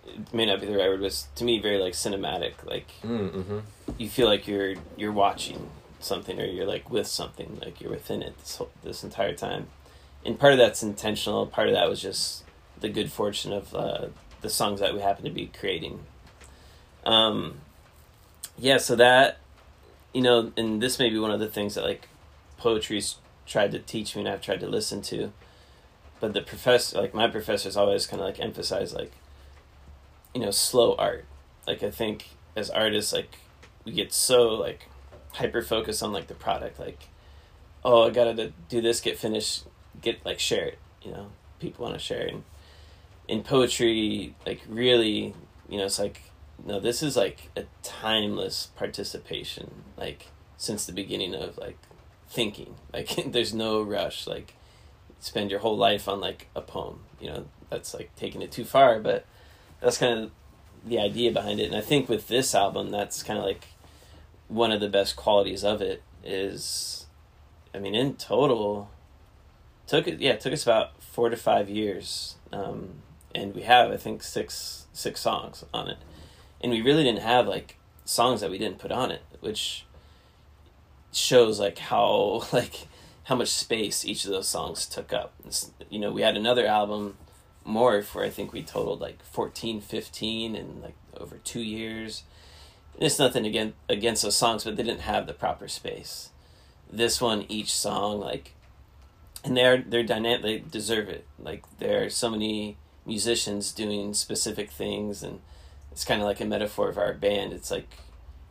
[0.07, 2.53] it may not be the right word, was to me very like cinematic.
[2.65, 3.59] Like Mm, mm-hmm.
[3.99, 5.69] you feel like you're you're watching
[6.01, 9.69] something or you're like with something, like you're within it this whole, this entire time.
[10.25, 11.47] And part of that's intentional.
[11.47, 12.45] Part of that was just
[12.81, 14.07] the good fortune of uh,
[14.41, 16.01] the songs that we happen to be creating.
[17.05, 17.59] Um,
[18.59, 19.39] yeah, so that
[20.13, 22.09] you know, and this may be one of the things that like
[22.59, 25.33] poetry's tried to teach me, and I've tried to listen to.
[26.21, 29.13] But the professor, like my professors, always kind of like emphasize like,
[30.35, 31.25] you know, slow art.
[31.67, 33.37] Like I think as artists, like
[33.85, 34.89] we get so like
[35.33, 37.09] hyper focused on like the product, like,
[37.85, 39.65] oh, I gotta do this, get finished,
[40.01, 40.79] get like share it.
[41.03, 41.27] You know,
[41.61, 42.27] people want to share.
[42.27, 42.35] It.
[42.35, 42.43] And
[43.29, 45.35] in poetry, like really,
[45.69, 46.21] you know, it's like
[46.65, 49.85] no, this is like a timeless participation.
[49.97, 51.79] Like since the beginning of like
[52.29, 54.27] thinking, like there's no rush.
[54.27, 54.55] Like
[55.21, 57.01] spend your whole life on like a poem.
[57.21, 59.25] You know, that's like taking it too far, but
[59.81, 60.31] that's kind of
[60.85, 61.67] the idea behind it.
[61.67, 63.67] And I think with this album, that's kind of like
[64.49, 67.07] one of the best qualities of it is,
[67.75, 68.91] I mean, in total,
[69.87, 73.03] took it yeah, it took us about four to five years, um,
[73.35, 75.99] and we have I think six six songs on it,
[76.61, 79.85] and we really didn't have like songs that we didn't put on it, which
[81.13, 82.87] shows like how like
[83.25, 85.33] how much space each of those songs took up.
[85.47, 87.17] It's, you know, we had another album,
[87.65, 92.25] Morph, where I think we totaled like 14, 15 in like over two years.
[92.95, 96.31] And it's nothing against, against those songs, but they didn't have the proper space.
[96.93, 98.53] This one, each song, like,
[99.45, 101.25] and they're, they're dynamic, they deserve it.
[101.39, 105.41] Like, there are so many musicians doing specific things, and
[106.01, 107.53] it's kind of like a metaphor of our band.
[107.53, 107.87] It's like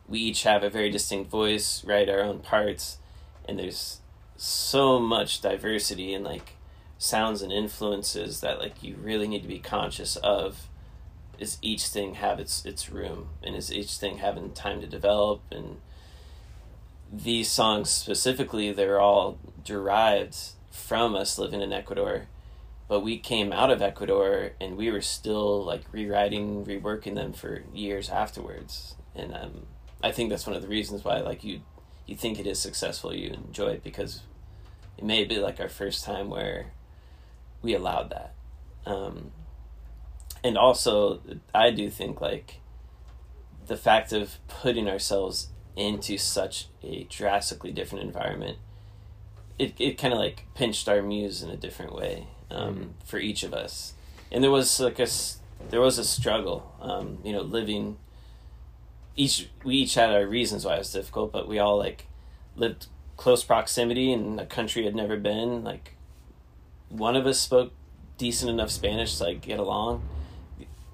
[0.06, 2.98] we each have a very distinct voice, write our own parts,
[3.44, 3.98] and there's
[4.36, 6.52] so much diversity and like
[6.96, 10.68] sounds and influences that like you really need to be conscious of
[11.40, 15.42] is each thing have its its room and is each thing having time to develop
[15.50, 15.78] and
[17.12, 20.36] these songs specifically they're all derived
[20.70, 22.28] from us living in Ecuador
[22.90, 27.62] but we came out of Ecuador and we were still like rewriting reworking them for
[27.72, 28.96] years afterwards.
[29.14, 29.66] And um
[30.02, 31.60] I think that's one of the reasons why like you
[32.06, 34.22] you think it is successful you enjoy it because
[34.98, 36.72] it may be like our first time where
[37.62, 38.34] we allowed that.
[38.84, 39.30] Um,
[40.42, 41.20] and also
[41.54, 42.60] i do think like
[43.66, 48.58] the fact of putting ourselves into such a drastically different environment
[49.58, 53.42] it it kind of like pinched our muse in a different way um, for each
[53.42, 53.94] of us,
[54.30, 55.06] and there was like a
[55.68, 57.98] there was a struggle, um, you know, living.
[59.16, 62.06] Each we each had our reasons why it was difficult, but we all like
[62.56, 62.86] lived
[63.16, 65.62] close proximity in a country had never been.
[65.62, 65.94] Like
[66.88, 67.72] one of us spoke
[68.16, 70.02] decent enough Spanish to like get along.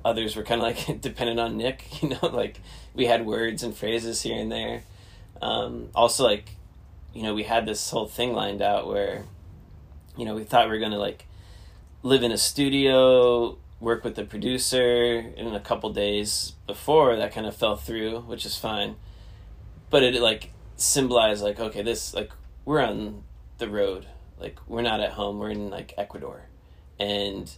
[0.05, 2.61] Others were kind of like dependent on Nick, you know, like
[2.95, 4.83] we had words and phrases here and there.
[5.41, 6.51] Um, also, like
[7.15, 9.25] you know, we had this whole thing lined out where,
[10.19, 11.27] you know, we thought we were gonna like
[12.07, 17.49] live in a studio, work with the producer in a couple days before that kind
[17.49, 18.95] of fell through, which is fine.
[19.91, 22.31] But it like symbolized like, okay, this like
[22.65, 23.25] we're on
[23.59, 24.07] the road.
[24.39, 26.43] Like we're not at home, we're in like Ecuador.
[27.01, 27.51] And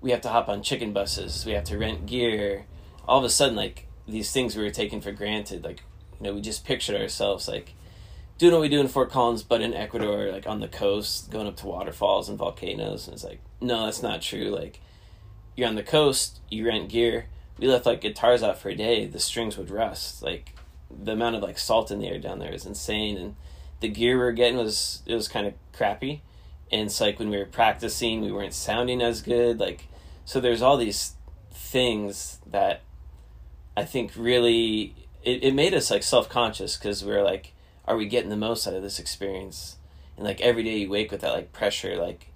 [0.00, 2.66] we have to hop on chicken buses, we have to rent gear.
[3.06, 5.80] All of a sudden like these things we were taking for granted, like
[6.18, 7.74] you know, we just pictured ourselves like
[8.38, 11.46] doing what we do in Fort Collins, but in Ecuador, like on the coast, going
[11.46, 13.06] up to waterfalls and volcanoes.
[13.06, 14.50] And it's like, no, that's not true.
[14.50, 14.80] Like,
[15.56, 17.26] you're on the coast, you rent gear.
[17.58, 20.22] We left like guitars out for a day, the strings would rust.
[20.22, 20.54] Like,
[20.90, 23.16] the amount of like salt in the air down there is insane.
[23.16, 23.36] And
[23.80, 26.22] the gear we were getting was, it was kind of crappy.
[26.70, 29.60] And it's like when we were practicing, we weren't sounding as good.
[29.60, 29.88] Like,
[30.24, 31.14] so there's all these
[31.52, 32.80] things that
[33.76, 37.52] I think really, it, it made us like self conscious because we were like,
[37.86, 39.76] are we getting the most out of this experience?
[40.16, 42.28] And like every day you wake with that like pressure, like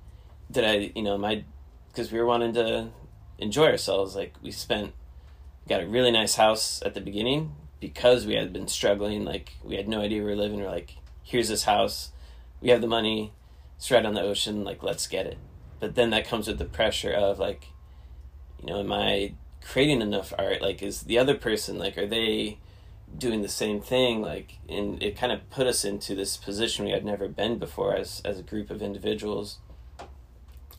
[0.50, 1.44] did I, you know, my
[1.88, 2.88] because we were wanting to
[3.38, 4.14] enjoy ourselves.
[4.14, 4.92] Like we spent
[5.68, 9.24] got a really nice house at the beginning because we had been struggling.
[9.24, 10.60] Like we had no idea we were living.
[10.60, 12.12] We're like, here's this house,
[12.60, 13.32] we have the money,
[13.76, 14.64] it's right on the ocean.
[14.64, 15.38] Like let's get it.
[15.80, 17.68] But then that comes with the pressure of like,
[18.60, 20.62] you know, am I creating enough art?
[20.62, 22.58] Like, is the other person like, are they
[23.18, 26.90] doing the same thing like and it kind of put us into this position we
[26.90, 29.58] had never been before as as a group of individuals.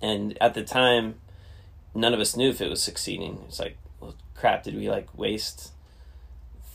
[0.02, 1.16] And at the time
[1.96, 3.44] none of us knew if it was succeeding.
[3.48, 5.72] It's like well crap did we like waste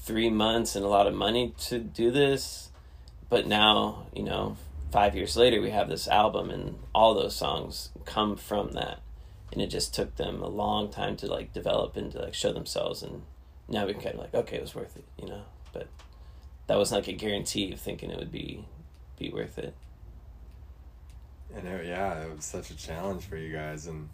[0.03, 2.71] three months and a lot of money to do this?
[3.29, 4.57] But now you know
[4.93, 9.01] five years later we have this album and all those songs come from that.
[9.51, 12.53] And it just took them a long time to like develop and to like show
[12.53, 13.03] themselves.
[13.03, 13.23] And
[13.69, 15.43] now we kind of like, okay, it was worth it, you know.
[15.73, 15.89] But
[16.67, 18.65] that was like a guarantee of thinking it would be
[19.19, 19.75] be worth it.
[21.55, 24.09] And it, yeah, it was such a challenge for you guys, and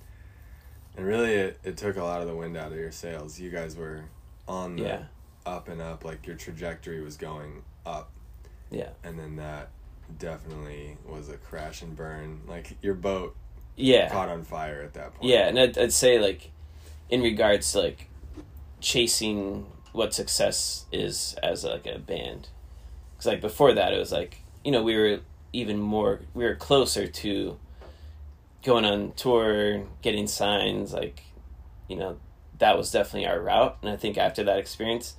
[0.96, 3.38] and really, it, it took a lot of the wind out of your sails.
[3.38, 4.04] You guys were
[4.48, 5.02] on the yeah.
[5.46, 8.10] up and up, like your trajectory was going up.
[8.70, 8.90] Yeah.
[9.04, 9.70] And then that
[10.18, 12.40] definitely was a crash and burn.
[12.48, 13.36] Like your boat
[13.76, 15.30] yeah caught on fire at that point.
[15.30, 16.50] Yeah, and I'd, I'd say like
[17.10, 18.08] in regards to like
[18.80, 19.66] chasing
[19.98, 22.48] what success is as like a band.
[23.12, 25.20] Because like before that it was like you know we were
[25.52, 27.58] even more we were closer to
[28.62, 31.22] going on tour getting signs like
[31.88, 32.18] you know
[32.58, 33.76] that was definitely our route.
[33.82, 35.16] And i think after that experience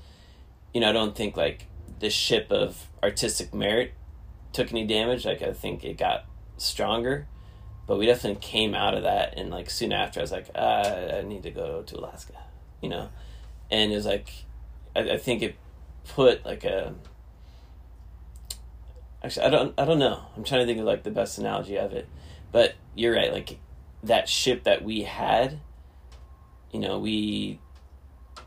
[0.74, 1.66] you know i don't think like
[2.00, 3.94] the ship of artistic merit
[4.54, 5.26] took any damage.
[5.26, 6.26] Like i think it got
[6.58, 7.28] stronger.
[7.86, 11.18] But we definitely came out of that and like soon after i was like uh,
[11.18, 12.36] i need to go to alaska
[12.82, 13.10] you know?
[13.72, 14.32] And it was like
[14.96, 15.56] I, I think it
[16.08, 16.94] put like a
[19.24, 21.78] actually I don't I don't know I'm trying to think of like the best analogy
[21.78, 22.08] of it
[22.52, 23.60] but you're right like
[24.04, 25.60] that ship that we had
[26.72, 27.60] you know we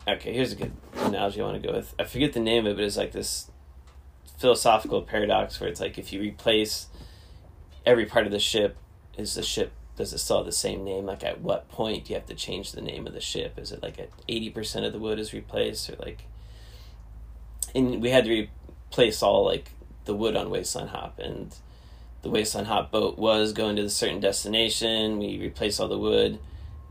[0.08, 2.72] okay here's a good analogy I want to go with I forget the name of
[2.72, 3.50] it but it's like this
[4.38, 6.88] philosophical paradox where it's like if you replace
[7.86, 8.76] every part of the ship
[9.16, 11.06] is the ship does it still have the same name?
[11.06, 13.58] Like, at what point do you have to change the name of the ship?
[13.58, 16.24] Is it like at eighty percent of the wood is replaced, or like?
[17.74, 18.48] And we had to
[18.88, 19.70] replace all like
[20.04, 21.54] the wood on Wasteland Hop, and
[22.22, 25.18] the Wasteland Hop boat was going to a certain destination.
[25.18, 26.38] We replaced all the wood.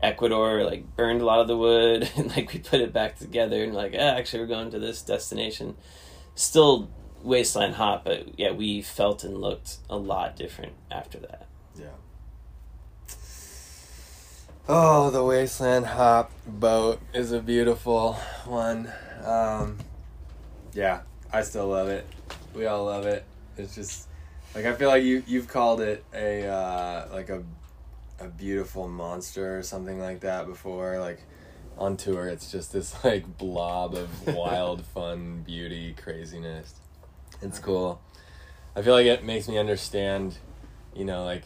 [0.02, 3.62] Ecuador like burned a lot of the wood, and like we put it back together,
[3.62, 5.76] and like, ah, actually, we're going to this destination.
[6.34, 6.90] Still
[7.22, 11.46] Wasteland Hop, but yeah, we felt and looked a lot different after that.
[11.78, 11.86] Yeah.
[14.68, 18.14] Oh, the Wasteland Hop boat is a beautiful
[18.44, 18.92] one.
[19.24, 19.78] Um,
[20.72, 21.00] yeah,
[21.32, 22.06] I still love it.
[22.54, 23.24] We all love it.
[23.56, 24.08] It's just
[24.54, 27.42] like I feel like you you've called it a uh, like a
[28.20, 30.98] a beautiful monster or something like that before.
[30.98, 31.20] Like
[31.78, 36.74] on tour, it's just this like blob of wild fun, beauty, craziness.
[37.40, 38.00] It's cool.
[38.74, 40.38] I feel like it makes me understand,
[40.94, 41.42] you know, like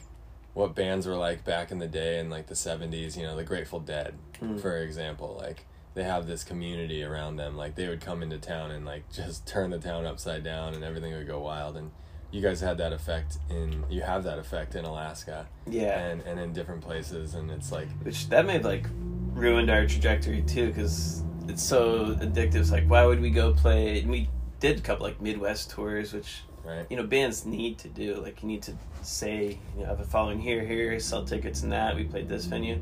[0.56, 3.44] what bands were like back in the day in like the 70s you know the
[3.44, 4.58] grateful dead mm.
[4.58, 5.66] for example like
[5.96, 9.46] they have this community around them like they would come into town and like just
[9.46, 11.90] turn the town upside down and everything would go wild and
[12.30, 15.98] you guys had that effect in you have that effect in Alaska Yeah.
[15.98, 18.86] and and in different places and it's like Which that may have like
[19.34, 22.56] ruined our trajectory too, because it's so addictive.
[22.56, 24.00] It's like, why would we go play?
[24.00, 24.28] And we
[24.60, 28.14] did a couple like Midwest tours, which right you know bands need to do.
[28.16, 28.72] Like you need to
[29.02, 31.94] say, you know, I have a following here, here, sell tickets and that.
[31.96, 32.80] We played this venue,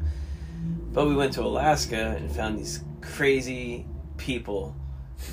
[0.93, 3.87] but we went to Alaska and found these crazy
[4.17, 4.75] people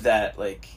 [0.02, 0.68] that like,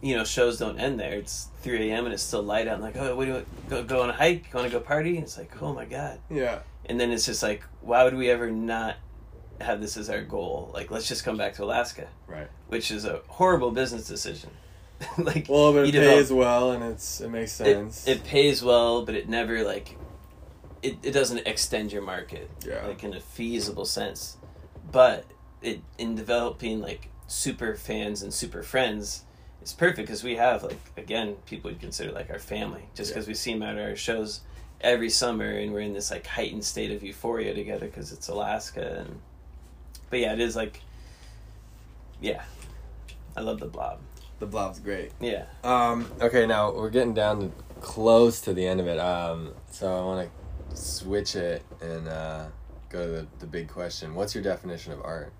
[0.00, 1.14] you know, shows don't end there.
[1.14, 2.04] It's three a.m.
[2.04, 2.76] and it's still light out.
[2.76, 4.46] I'm like, oh, what do you go go on a hike?
[4.52, 5.16] You want to go party?
[5.16, 6.18] And it's like, oh my god.
[6.30, 8.96] yeah And then it's just like, why would we ever not
[9.60, 10.70] have this as our goal?
[10.74, 14.50] Like, let's just come back to Alaska, right which is a horrible business decision.
[15.18, 18.62] like, well but it develop- pays well and it's it makes it, sense it pays
[18.62, 19.96] well, but it never like
[20.84, 22.86] it, it doesn't extend your market Yeah.
[22.86, 24.36] like in a feasible sense.
[24.92, 25.24] But
[25.62, 29.24] it in developing like super fans and super friends,
[29.62, 33.14] it's perfect because we have like again people would consider like our family just Yeah.
[33.14, 34.40] because we see them at our shows
[34.80, 38.98] every summer and we're in this like heightened state of euphoria together because it's Alaska
[39.06, 39.18] and
[40.10, 40.80] but yeah it is like
[42.20, 42.42] yeah
[43.36, 44.00] I love the blob
[44.40, 48.80] the blob's great yeah Um, okay, now we're getting down to close to the end
[48.80, 48.98] of it.
[48.98, 50.43] Um, so I want to
[50.74, 52.46] switch it and uh,
[52.88, 54.14] go to the, the big question.
[54.14, 55.32] What's your definition of art?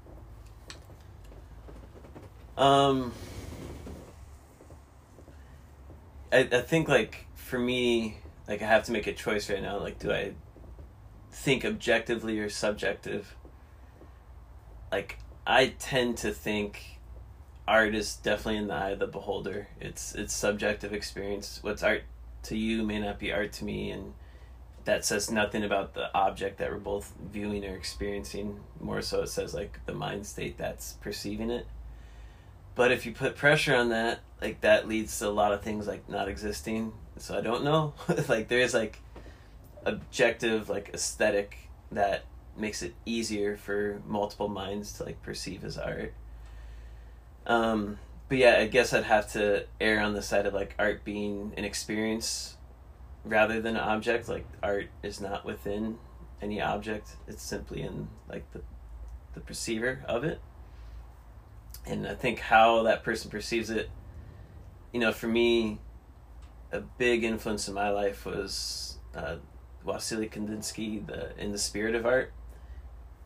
[2.57, 3.13] Um,
[6.33, 8.19] I I think like for me,
[8.49, 9.79] like I have to make a choice right now.
[9.79, 10.33] Like, do I
[11.31, 13.37] think objectively or subjective?
[14.93, 17.01] Like, I tend to think
[17.67, 19.69] art is definitely in the eye of the beholder.
[19.81, 21.59] It's it's subjective experience.
[21.63, 22.03] What's art
[22.45, 24.15] to you may not be art to me, and
[24.85, 28.61] that says nothing about the object that we're both viewing or experiencing.
[28.81, 31.67] More so, it says like the mind state that's perceiving it.
[32.75, 35.87] But if you put pressure on that, like that leads to a lot of things
[35.87, 36.93] like not existing.
[37.17, 37.95] So I don't know.
[38.29, 38.99] like there is like
[39.87, 41.57] objective like aesthetic
[41.93, 42.25] that
[42.57, 46.13] makes it easier for multiple minds to like perceive as art.
[47.47, 51.05] Um but yeah, I guess I'd have to err on the side of like art
[51.05, 52.54] being an experience
[53.25, 54.29] rather than an object.
[54.29, 55.99] Like art is not within
[56.43, 57.17] any object.
[57.27, 58.63] It's simply in like the
[59.35, 60.41] the perceiver of it
[61.87, 63.91] and I think how that person perceives it,
[64.93, 65.79] you know, for me,
[66.73, 69.37] a big influence in my life was uh,
[69.85, 72.33] Wassily Kandinsky, the in the spirit of art,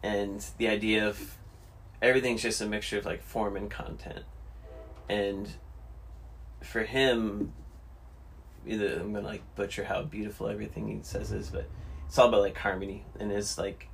[0.03, 1.39] and the idea of
[2.03, 4.25] everything's just a mixture of like form and content,
[5.09, 5.51] and
[6.63, 7.53] for him,
[8.69, 11.69] either I'm gonna like butcher how beautiful everything he says is, but
[12.07, 13.05] it's all about like harmony.
[13.19, 13.89] And is like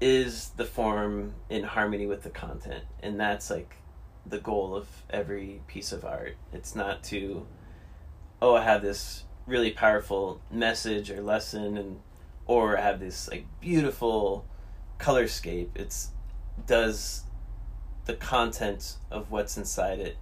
[0.00, 2.84] is the form in harmony with the content.
[3.02, 3.76] And that's like
[4.26, 6.36] the goal of every piece of art.
[6.52, 7.46] It's not to
[8.42, 12.00] oh i have this really powerful message or lesson and
[12.46, 14.44] or i have this like beautiful
[14.98, 16.10] colorscape it's
[16.66, 17.22] does
[18.04, 20.16] the content of what's inside it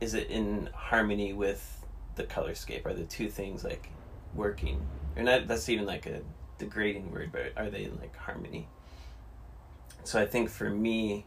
[0.00, 1.77] is it in harmony with
[2.18, 3.88] the colorscape are the two things like
[4.34, 6.20] working or not that's even like a
[6.58, 8.68] degrading word but are they in like harmony
[10.08, 11.26] so I think for me,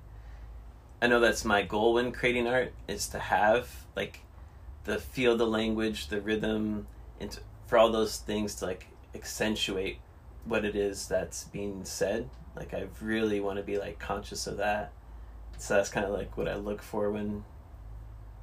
[1.03, 4.21] I know that's my goal when creating art is to have like
[4.85, 6.87] the feel, the language, the rhythm,
[7.19, 9.99] and to, for all those things to like accentuate
[10.45, 12.27] what it is that's being said.
[12.55, 14.91] Like I really want to be like conscious of that.
[15.59, 17.43] So that's kind of like what I look for when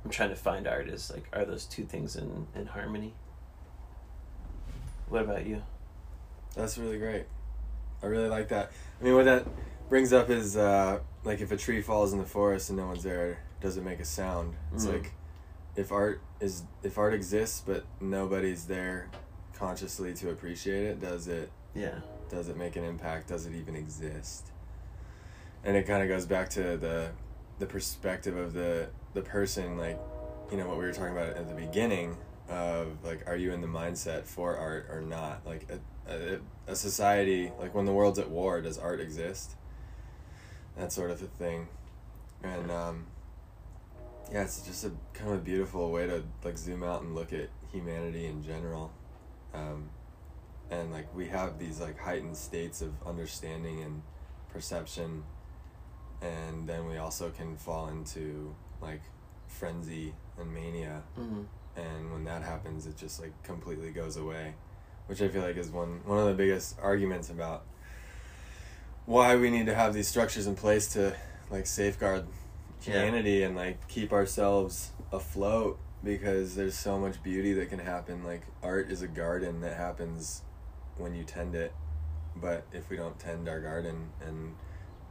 [0.04, 1.10] I'm trying to find artists.
[1.10, 3.14] like are those two things in in harmony.
[5.08, 5.62] What about you?
[6.54, 7.24] That's really great.
[8.02, 8.72] I really like that.
[9.00, 9.46] I mean, what that
[9.88, 13.02] brings up is uh, like if a tree falls in the forest and no one's
[13.02, 14.54] there, does it make a sound?
[14.74, 14.92] It's Mhm.
[14.92, 15.12] like
[15.76, 19.08] if art is if art exists but nobody's there
[19.54, 22.00] consciously to appreciate it, does it Yeah.
[22.28, 23.28] does it make an impact?
[23.28, 24.48] Does it even exist?
[25.64, 27.10] And it kind of goes back to the
[27.58, 28.88] the perspective of the
[29.18, 29.98] the person, like
[30.50, 32.16] you know what we were talking about at the beginning
[32.48, 35.44] of like, are you in the mindset for art or not?
[35.44, 36.38] Like a, a,
[36.68, 39.56] a society, like when the world's at war, does art exist?
[40.76, 41.66] That sort of a thing,
[42.42, 43.06] and um,
[44.32, 47.32] yeah, it's just a kind of a beautiful way to like zoom out and look
[47.32, 48.92] at humanity in general.
[49.52, 49.90] Um,
[50.70, 54.02] and like we have these like heightened states of understanding and
[54.52, 55.24] perception
[56.20, 59.02] and then we also can fall into like
[59.46, 61.42] frenzy and mania Mm-hmm.
[61.80, 64.54] and when that happens it just like completely goes away
[65.06, 67.64] which i feel like is one one of the biggest arguments about
[69.06, 71.14] why we need to have these structures in place to
[71.50, 72.26] like safeguard
[72.82, 72.92] Yeah.
[72.92, 78.22] humanity and like keep ourselves afloat because there's so much beauty that can happen.
[78.22, 80.42] Like art is a garden that happens
[80.96, 81.72] when you tend it,
[82.36, 84.54] but if we don't tend our garden and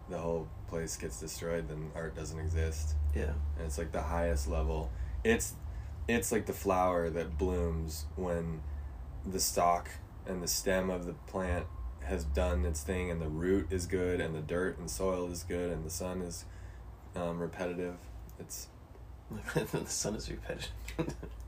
[0.09, 2.95] the whole place gets destroyed, then art doesn't exist.
[3.17, 3.33] Yeah.
[3.57, 4.91] And it's like the highest level.
[5.23, 5.55] It's
[6.07, 8.61] it's like the flower that blooms when
[9.25, 9.89] the stalk
[10.25, 11.65] and the stem of the plant
[12.03, 15.43] has done its thing and the root is good and the dirt and soil is
[15.43, 16.45] good and the sun is
[17.15, 17.97] um, repetitive.
[18.39, 18.67] It's
[19.53, 20.71] the sun is repetitive.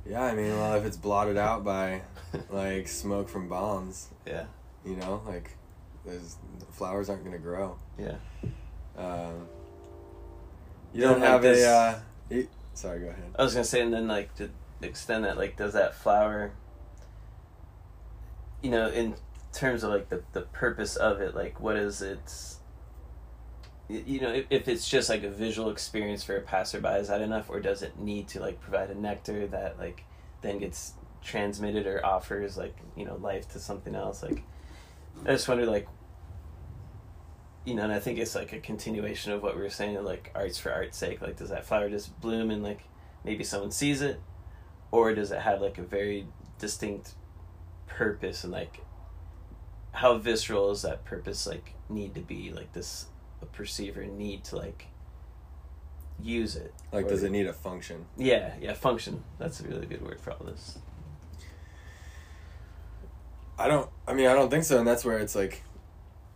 [0.05, 2.01] yeah, I mean, well, if it's blotted out by
[2.49, 4.45] like smoke from bombs, yeah.
[4.85, 5.51] you know, like
[6.05, 6.35] there's
[6.71, 7.77] flowers aren't gonna grow.
[7.97, 8.15] Yeah.
[8.97, 9.47] Um,
[10.93, 12.03] you don't like have this- a.
[12.31, 12.41] Uh,
[12.73, 13.33] sorry, go ahead.
[13.37, 14.49] I was gonna say, and then like to
[14.81, 16.51] extend that, like, does that flower,
[18.61, 19.15] you know, in
[19.53, 22.59] terms of like the the purpose of it, like, what is its,
[23.89, 27.21] you know, if, if it's just like a visual experience for a passerby, is that
[27.21, 30.03] enough, or does it need to like provide a nectar that like
[30.41, 34.23] then gets transmitted or offers like you know life to something else?
[34.23, 34.43] Like,
[35.25, 35.87] I just wonder like.
[37.69, 40.31] You know, and I think it's like a continuation of what we were saying, like
[40.33, 41.21] art's for art's sake.
[41.21, 42.81] Like, does that flower just bloom and like
[43.23, 44.19] maybe someone sees it
[44.91, 46.25] or does it have like a very
[46.57, 47.13] distinct
[47.85, 48.79] purpose and like
[49.91, 53.05] how visceral is that purpose like need to be like this
[53.41, 54.87] a perceiver need to like
[56.21, 58.05] use it Like, Or- does it need a function?
[58.17, 60.79] yeah yeah function that's a really good word for all this
[63.57, 63.89] I don't.
[64.07, 65.61] I mean, I don't think so, and that's where it's like,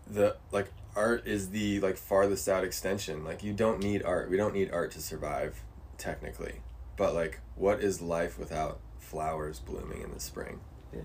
[0.08, 3.24] the like art is the like farthest out extension.
[3.24, 4.30] Like, you don't need art.
[4.30, 5.62] We don't need art to survive,
[5.98, 6.62] technically.
[6.98, 10.60] But like, what is life without flowers blooming in the spring?
[10.94, 11.02] Yeah.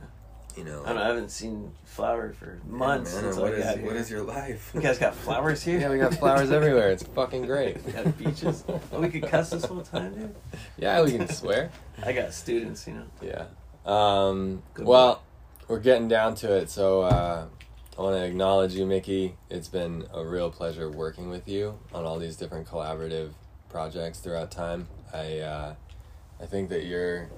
[0.57, 0.82] You know.
[0.82, 3.57] I don't know, I haven't seen flower for Yeah, months man, since and what I
[3.59, 4.01] is got what here.
[4.01, 4.70] is your life?
[4.74, 6.91] you guys got flowers here yeah, we got flowers everywhere.
[6.91, 7.84] It's fucking great.
[7.84, 10.34] we got beaches oh, we could cuss this whole time dude
[10.76, 11.70] Yeah, we can swear.
[12.05, 13.45] I got students you know Yeah.
[13.86, 15.22] Um, Good well,
[15.68, 17.47] we're getting down to it, so uh,
[17.99, 19.34] I want to acknowledge you, Mickey.
[19.51, 23.30] It's been a real pleasure working with you on all these different collaborative
[23.70, 24.86] projects throughout time.
[25.12, 25.74] I uh,
[26.40, 27.28] I think that your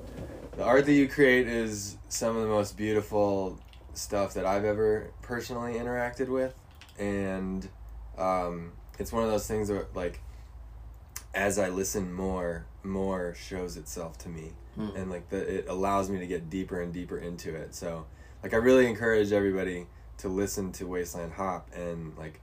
[0.59, 3.59] the art that you create is some of the most beautiful
[3.95, 6.55] stuff that I've ever personally interacted with,
[6.99, 7.67] and
[8.19, 10.21] um, it's one of those things that like
[11.33, 14.89] as I listen more, more shows itself to me Hmm.
[14.95, 17.75] and like the it allows me to get deeper and deeper into it.
[17.75, 18.05] So
[18.43, 19.87] like I really encourage everybody
[20.21, 22.41] to listen to Wasteland Hop and like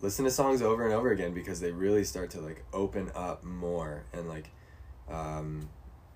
[0.00, 3.44] listen to songs over and over again because they really start to like open up
[3.44, 4.50] more and like
[5.10, 5.68] um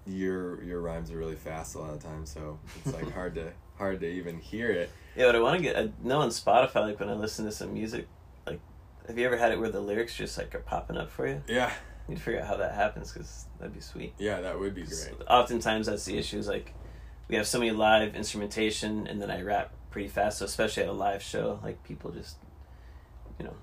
[0.06, 3.52] your your rhymes are really fast a lot of times so it's like hard to
[3.80, 4.90] hard to even hear it.
[5.16, 5.76] Yeah, but I want to get.
[5.76, 8.06] I know on Spotify, like when I listen to some music,
[8.46, 8.60] like,
[9.08, 11.42] have you ever had it where the lyrics just like are popping up for you?
[11.48, 11.72] Yeah.
[12.06, 14.14] You need to figure out how that happens because that'd be sweet.
[14.18, 15.14] Yeah, that would be great.
[15.28, 16.38] Oftentimes, that's the issue.
[16.38, 16.74] Is like
[17.28, 20.38] we have so many live instrumentation, and then I rap pretty fast.
[20.38, 22.36] So especially at a live show, like people just,
[23.38, 23.54] you know,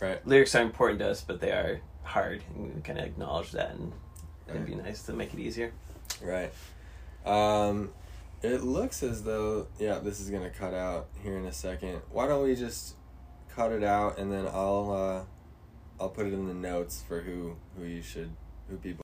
[0.00, 0.24] Right.
[0.26, 3.70] lyrics are important to us, but they are hard, and we kind of acknowledge that,
[3.72, 3.92] and
[4.48, 5.72] it'd be nice to make it easier.
[6.22, 6.52] Right.
[7.26, 7.90] Um,
[8.42, 12.00] it looks as though yeah, this is gonna cut out here in a second.
[12.10, 12.94] Why don't we just
[13.48, 17.56] cut it out and then I'll uh, I'll put it in the notes for who
[17.76, 18.30] who you should
[18.70, 19.02] who people.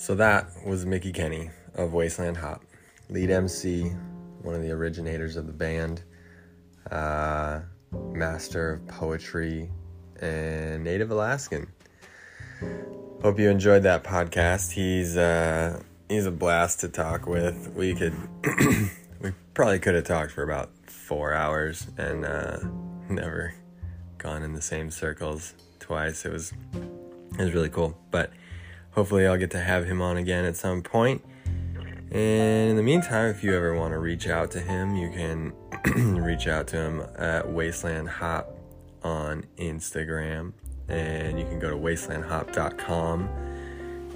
[0.00, 2.64] So that was Mickey Kenny of Wasteland Hop,
[3.10, 3.90] lead MC,
[4.40, 6.02] one of the originators of the band,
[6.90, 7.60] uh,
[7.92, 9.70] master of poetry,
[10.18, 11.70] and native Alaskan.
[13.20, 14.72] Hope you enjoyed that podcast.
[14.72, 17.70] He's uh, he's a blast to talk with.
[17.76, 18.14] We could
[19.20, 22.58] we probably could have talked for about four hours and uh,
[23.10, 23.52] never
[24.16, 26.24] gone in the same circles twice.
[26.24, 26.54] It was
[27.38, 27.98] it was really cool.
[28.10, 28.32] But
[28.92, 31.24] hopefully I'll get to have him on again at some point.
[32.12, 35.52] And in the meantime, if you ever want to reach out to him, you can
[36.24, 38.56] reach out to him at Wasteland Hop
[39.04, 40.52] on Instagram.
[40.88, 43.28] And you can go to wastelandhop.com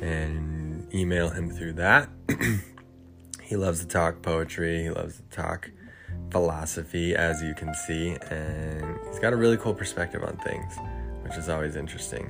[0.02, 2.08] and email him through that.
[3.42, 5.70] he loves to talk poetry, he loves to talk
[6.32, 8.16] philosophy, as you can see.
[8.28, 10.74] And he's got a really cool perspective on things,
[11.22, 12.28] which is always interesting.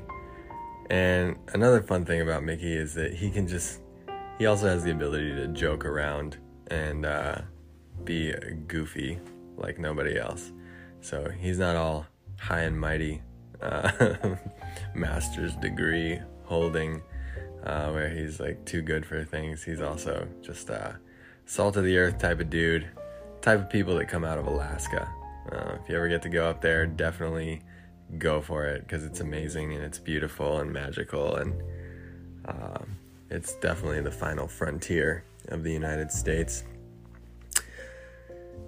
[0.90, 3.80] And another fun thing about Mickey is that he can just,
[4.38, 7.38] he also has the ability to joke around and uh,
[8.04, 8.32] be
[8.66, 9.18] goofy
[9.56, 10.52] like nobody else.
[11.00, 12.06] So he's not all
[12.38, 13.22] high and mighty,
[13.62, 14.36] uh,
[14.94, 17.02] master's degree holding,
[17.64, 19.62] uh, where he's like too good for things.
[19.62, 20.98] He's also just a
[21.46, 22.88] salt of the earth type of dude,
[23.40, 25.08] type of people that come out of Alaska.
[25.50, 27.62] Uh, if you ever get to go up there, definitely
[28.18, 31.62] go for it because it's amazing and it's beautiful and magical and
[32.46, 32.96] um,
[33.30, 36.64] it's definitely the final frontier of the United States.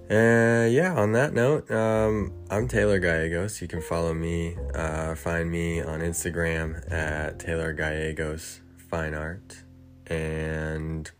[0.09, 3.61] And yeah, on that note, um, I'm Taylor Gallegos.
[3.61, 9.63] You can follow me, uh, find me on Instagram at Taylor Gallegos Fine Art.
[10.07, 11.11] And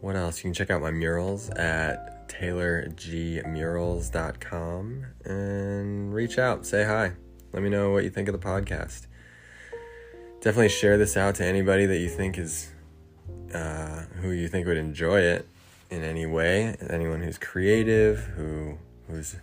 [0.00, 0.38] what else?
[0.38, 7.12] You can check out my murals at taylorgmurals.com and reach out, say hi.
[7.52, 9.06] Let me know what you think of the podcast.
[10.40, 12.70] Definitely share this out to anybody that you think is,
[13.52, 15.48] uh, who you think would enjoy it
[15.90, 16.76] in any way.
[16.88, 19.36] Anyone who's creative, who who's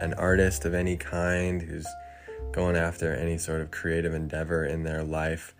[0.00, 1.86] an artist of any kind, who's
[2.52, 5.54] going after any sort of creative endeavor in their life.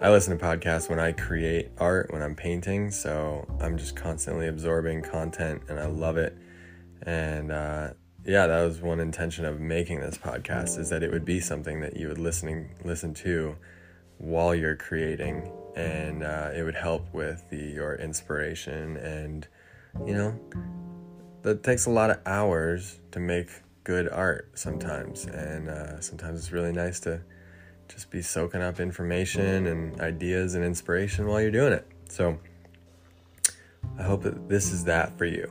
[0.00, 4.48] I listen to podcasts when I create art, when I'm painting, so I'm just constantly
[4.48, 6.36] absorbing content and I love it.
[7.02, 7.90] And uh,
[8.24, 11.80] yeah, that was one intention of making this podcast is that it would be something
[11.80, 13.56] that you would listening listen to
[14.18, 19.46] while you're creating, and uh, it would help with the, your inspiration and
[20.06, 20.38] you know,
[21.42, 23.48] that takes a lot of hours to make
[23.84, 25.26] good art sometimes.
[25.26, 27.20] And uh, sometimes it's really nice to
[27.88, 31.86] just be soaking up information and ideas and inspiration while you're doing it.
[32.08, 32.38] So
[33.98, 35.50] I hope that this is that for you.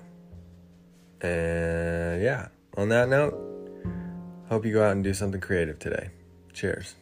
[1.22, 3.34] And yeah, on that note,
[4.50, 6.10] hope you go out and do something creative today.
[6.54, 6.96] Cheers.